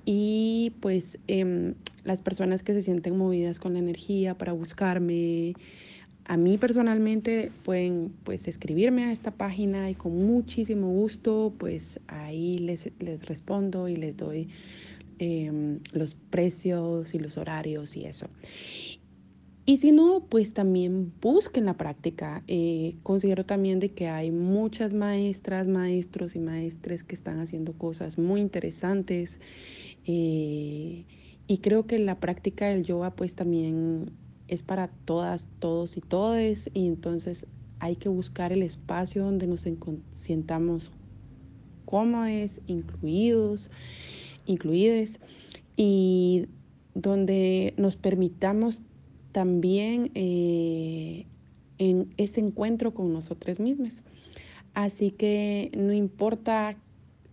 y 0.05 0.73
pues 0.81 1.17
em, 1.27 1.73
las 2.03 2.21
personas 2.21 2.61
que 2.61 2.73
se 2.73 2.83
sienten 2.83 3.17
movidas 3.17 3.59
con 3.59 3.73
la 3.73 3.79
energía 3.79 4.37
para 4.37 4.53
buscarme, 4.53 5.53
a 6.25 6.37
mí 6.37 6.57
personalmente 6.57 7.51
pueden 7.63 8.13
pues 8.23 8.47
escribirme 8.47 9.05
a 9.05 9.11
esta 9.11 9.31
página 9.31 9.89
y 9.89 9.95
con 9.95 10.15
muchísimo 10.25 10.89
gusto 10.89 11.53
pues 11.57 11.99
ahí 12.07 12.59
les, 12.59 12.89
les 12.99 13.25
respondo 13.25 13.87
y 13.87 13.95
les 13.95 14.15
doy 14.15 14.49
em, 15.19 15.79
los 15.91 16.15
precios 16.15 17.13
y 17.13 17.19
los 17.19 17.37
horarios 17.37 17.95
y 17.97 18.05
eso. 18.05 18.27
Y 19.67 19.77
si 19.77 19.91
no, 19.91 20.27
pues 20.29 20.53
también 20.53 21.11
busquen 21.21 21.65
la 21.65 21.73
práctica. 21.73 22.43
Eh, 22.47 22.97
considero 23.01 23.45
también 23.45 23.79
de 23.79 23.89
que 23.89 24.07
hay 24.07 24.29
muchas 24.29 24.93
maestras, 24.93 25.67
maestros 25.67 26.35
y 26.35 26.39
maestres 26.39 27.03
que 27.03 27.15
están 27.15 27.39
haciendo 27.39 27.73
cosas 27.73 28.19
muy 28.19 28.41
interesantes. 28.41 29.39
Eh, 30.05 31.05
y 31.47 31.57
creo 31.59 31.85
que 31.85 31.99
la 31.99 32.19
práctica 32.19 32.67
del 32.67 32.83
yoga 32.83 33.11
pues 33.11 33.35
también 33.35 34.11
es 34.47 34.63
para 34.63 34.87
todas, 34.87 35.47
todos 35.59 35.97
y 35.97 36.01
todes. 36.01 36.69
Y 36.73 36.87
entonces 36.87 37.47
hay 37.79 37.95
que 37.95 38.09
buscar 38.09 38.51
el 38.51 38.63
espacio 38.63 39.23
donde 39.23 39.47
nos 39.47 39.65
sientamos 40.15 40.91
cómodos, 41.85 42.61
incluidos, 42.67 43.69
incluides 44.45 45.19
y 45.77 46.47
donde 46.93 47.73
nos 47.77 47.95
permitamos 47.95 48.81
también 49.31 50.11
eh, 50.15 51.25
en 51.77 52.13
ese 52.17 52.39
encuentro 52.39 52.93
con 52.93 53.13
nosotros 53.13 53.59
mismos. 53.59 54.03
Así 54.73 55.11
que 55.11 55.71
no 55.75 55.93
importa 55.93 56.75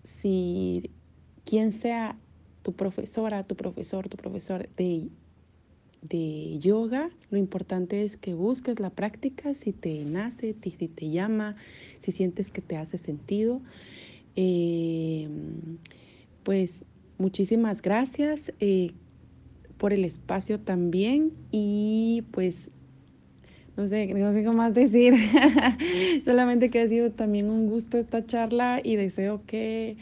si 0.04 0.90
quien 1.44 1.72
sea 1.72 2.16
tu 2.62 2.72
profesora, 2.72 3.44
tu 3.44 3.54
profesor, 3.56 4.08
tu 4.08 4.16
profesor 4.16 4.68
de, 4.76 5.08
de 6.02 6.58
yoga, 6.58 7.10
lo 7.30 7.38
importante 7.38 8.04
es 8.04 8.16
que 8.16 8.34
busques 8.34 8.80
la 8.80 8.90
práctica, 8.90 9.54
si 9.54 9.72
te 9.72 10.04
nace, 10.04 10.54
si 10.62 10.88
te 10.88 11.10
llama, 11.10 11.56
si 12.00 12.12
sientes 12.12 12.50
que 12.50 12.60
te 12.60 12.76
hace 12.76 12.98
sentido. 12.98 13.60
Eh, 14.36 15.28
pues 16.42 16.84
muchísimas 17.18 17.82
gracias. 17.82 18.52
Eh, 18.60 18.92
por 19.82 19.92
el 19.92 20.04
espacio 20.04 20.60
también 20.60 21.32
y 21.50 22.22
pues 22.30 22.68
no 23.76 23.88
sé, 23.88 24.06
no 24.06 24.32
sé 24.32 24.44
cómo 24.44 24.58
más 24.58 24.74
decir, 24.74 25.12
solamente 26.24 26.70
que 26.70 26.82
ha 26.82 26.88
sido 26.88 27.10
también 27.10 27.50
un 27.50 27.66
gusto 27.66 27.98
esta 27.98 28.24
charla 28.24 28.80
y 28.80 28.94
deseo 28.94 29.42
que 29.44 29.96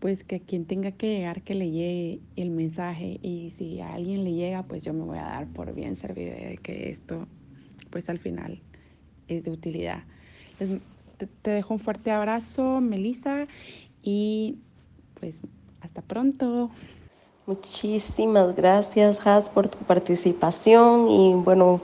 pues 0.00 0.24
que 0.24 0.40
quien 0.40 0.64
tenga 0.64 0.92
que 0.92 1.08
llegar 1.08 1.42
que 1.42 1.54
le 1.54 1.70
llegue 1.70 2.20
el 2.36 2.50
mensaje 2.50 3.18
y 3.22 3.50
si 3.56 3.80
a 3.80 3.94
alguien 3.94 4.24
le 4.24 4.32
llega 4.32 4.62
pues 4.62 4.82
yo 4.82 4.92
me 4.92 5.02
voy 5.02 5.18
a 5.18 5.22
dar 5.22 5.46
por 5.48 5.74
bien 5.74 5.96
servida 5.96 6.34
de 6.34 6.58
que 6.58 6.90
esto 6.90 7.26
pues 7.90 8.08
al 8.08 8.18
final 8.18 8.60
es 9.28 9.44
de 9.44 9.50
utilidad. 9.50 10.02
te, 10.58 11.26
te 11.26 11.50
dejo 11.50 11.74
un 11.74 11.80
fuerte 11.80 12.10
abrazo, 12.10 12.80
Melissa, 12.80 13.46
y 14.02 14.58
pues 15.20 15.40
hasta 15.80 16.02
pronto. 16.02 16.70
Muchísimas 17.46 18.54
gracias, 18.54 19.26
Has, 19.26 19.48
por 19.48 19.68
tu 19.68 19.78
participación 19.78 21.08
y 21.08 21.34
bueno, 21.34 21.80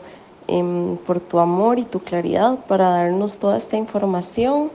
em, 0.46 0.98
por 0.98 1.20
tu 1.20 1.38
amor 1.38 1.78
y 1.78 1.84
tu 1.84 2.00
claridad 2.00 2.66
para 2.66 2.90
darnos 2.90 3.38
toda 3.38 3.56
esta 3.56 3.76
información. 3.76 4.70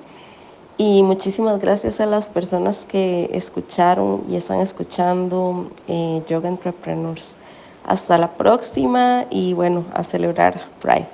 Y 0.81 1.03
muchísimas 1.03 1.59
gracias 1.59 1.99
a 1.99 2.05
las 2.05 2.29
personas 2.29 2.85
que 2.85 3.29
escucharon 3.33 4.23
y 4.29 4.37
están 4.37 4.61
escuchando 4.61 5.69
eh, 5.89 6.23
Yoga 6.25 6.47
Entrepreneurs. 6.47 7.35
Hasta 7.83 8.17
la 8.17 8.37
próxima 8.37 9.25
y 9.29 9.51
bueno, 9.51 9.83
a 9.93 10.03
celebrar 10.03 10.61
Pride. 10.81 11.09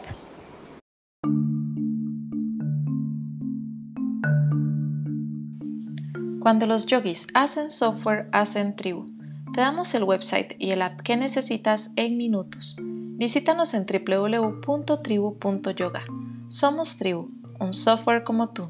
Cuando 6.42 6.68
los 6.68 6.86
yogis 6.86 7.26
hacen 7.34 7.72
software, 7.72 8.30
hacen 8.34 8.76
tribu. 8.76 9.08
Te 9.56 9.62
damos 9.62 9.96
el 9.96 10.04
website 10.04 10.54
y 10.60 10.74
el 10.74 10.84
app 10.84 11.02
que 11.02 11.18
necesitas 11.18 11.90
en 11.96 12.18
minutos. 12.18 12.78
Visítanos 12.80 13.74
en 13.74 13.88
www.tribu.yoga. 13.88 16.02
Somos 16.50 17.00
Tribu, 17.00 17.32
un 17.60 17.74
software 17.74 18.24
como 18.24 18.50
tú. 18.50 18.70